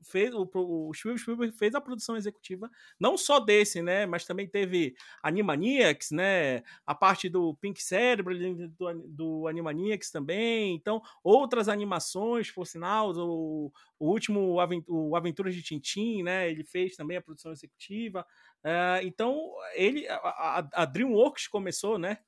[0.05, 4.07] fez o, o Spielberg fez a produção executiva, não só desse, né?
[4.07, 6.63] Mas também teve Animaniacs, né?
[6.87, 8.35] A parte do Pink Cérebro
[8.79, 10.75] do, do Animaniacs também.
[10.75, 14.57] Então outras animações, por sinal, o, o último
[14.89, 16.51] o Aventuras de Tintim, né?
[16.51, 18.27] Ele fez também a produção executiva.
[18.65, 19.39] Uh, então
[19.75, 22.19] ele a, a DreamWorks começou, né?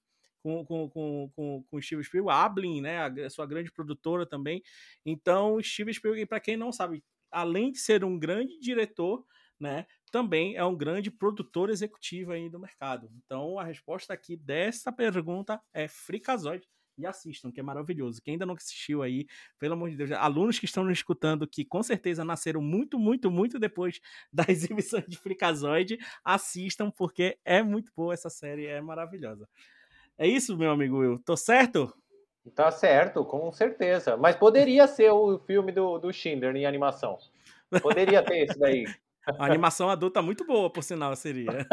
[0.43, 4.63] Com, com, com, com, com Steven Spielberg, a Ablin, né, a sua grande produtora também.
[5.05, 9.25] Então, Steven Spielberg, para quem não sabe, além de ser um grande diretor,
[9.59, 13.11] né, também é um grande produtor executivo aí do mercado.
[13.25, 16.67] Então, a resposta aqui dessa pergunta é Freakazoid.
[16.99, 18.21] E assistam, que é maravilhoso.
[18.21, 19.27] Quem ainda não assistiu aí,
[19.59, 23.31] pelo amor de Deus, alunos que estão nos escutando, que com certeza nasceram muito, muito,
[23.31, 29.49] muito depois da exibição de Freakazoid, assistam, porque é muito boa essa série, é maravilhosa.
[30.21, 31.19] É isso, meu amigo Will.
[31.25, 31.91] Tô certo?
[32.55, 34.19] Tá certo, com certeza.
[34.19, 37.17] Mas poderia ser o filme do, do Schindler em animação.
[37.81, 38.85] Poderia ter esse daí.
[39.39, 41.67] A animação adulta muito boa, por sinal, seria.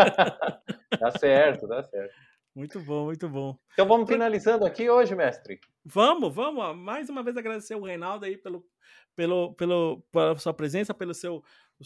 [0.97, 2.15] Dá certo, dá certo.
[2.55, 3.57] Muito bom, muito bom.
[3.73, 5.59] Então vamos finalizando aqui hoje, mestre.
[5.83, 6.73] Vamos, vamos.
[6.77, 8.65] Mais uma vez agradecer o Reinaldo aí pelo,
[9.13, 11.43] pelo, pelo, pela sua presença, pelo seu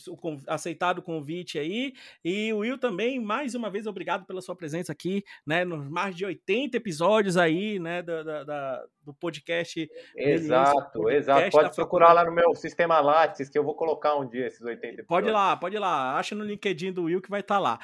[0.08, 1.94] o, aceitado o convite aí.
[2.24, 5.66] E o Will também, mais uma vez, obrigado pela sua presença aqui, né?
[5.66, 8.02] Nos mais de 80 episódios aí, né?
[8.02, 9.90] Da, da, da do podcast.
[10.16, 11.52] Exato, podcast exato.
[11.52, 14.78] Pode procurar lá no meu sistema Lattes, que eu vou colocar um dia esses 80
[14.78, 15.08] episódios.
[15.08, 16.18] Pode ir lá, pode ir lá.
[16.18, 17.80] Acha no LinkedIn do Will que vai estar tá lá.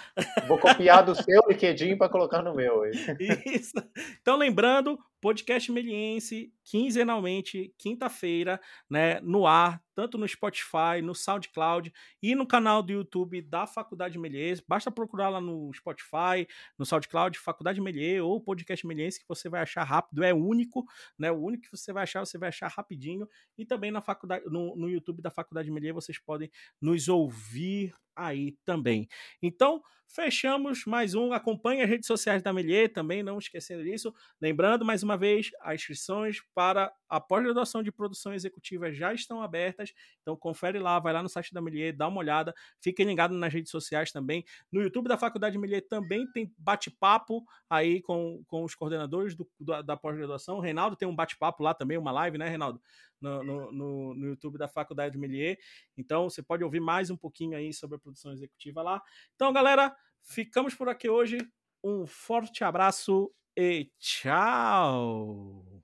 [0.48, 2.84] Vou copiar do seu LinkedIn para colocar no meu.
[3.46, 3.74] Isso.
[4.22, 11.92] Então, lembrando, podcast Meliense, quinzenalmente, quinta-feira, né, no ar, tanto no Spotify, no SoundCloud
[12.22, 14.64] e no canal do YouTube da Faculdade Meliense.
[14.68, 19.60] Basta procurar lá no Spotify, no SoundCloud, Faculdade Melier ou Podcast Meliense, que você vai
[19.60, 20.86] achar rápido, é único,
[21.18, 21.32] né?
[21.32, 23.28] O único que você vai achar, você vai achar rapidinho.
[23.58, 28.56] E também na faculdade, no, no YouTube da Faculdade Melier, vocês podem nos ouvir aí
[28.64, 29.08] também.
[29.42, 31.34] Então, fechamos mais um.
[31.34, 34.14] Acompanhe as redes sociais da Melier também, não esquecendo disso.
[34.42, 39.94] Lembrando, mais uma vez, as inscrições para a pós-graduação de produção executiva já estão abertas.
[40.22, 42.54] Então, confere lá, vai lá no site da Melier, dá uma olhada.
[42.82, 44.44] Fiquem ligados nas redes sociais também.
[44.72, 49.82] No YouTube da Faculdade Melier também tem bate-papo aí com, com os coordenadores do, da,
[49.82, 50.60] da pós-graduação.
[50.60, 52.82] Reinaldo tem um bate-papo lá também, uma live, né, Reinaldo?
[53.20, 55.58] No, no, no, YouTube da Faculdade Melier.
[55.98, 59.02] Então, você pode ouvir mais um pouquinho aí sobre a produção executiva lá.
[59.36, 61.38] Então, galera, ficamos por aqui hoje.
[61.84, 65.77] Um forte abraço e tchau!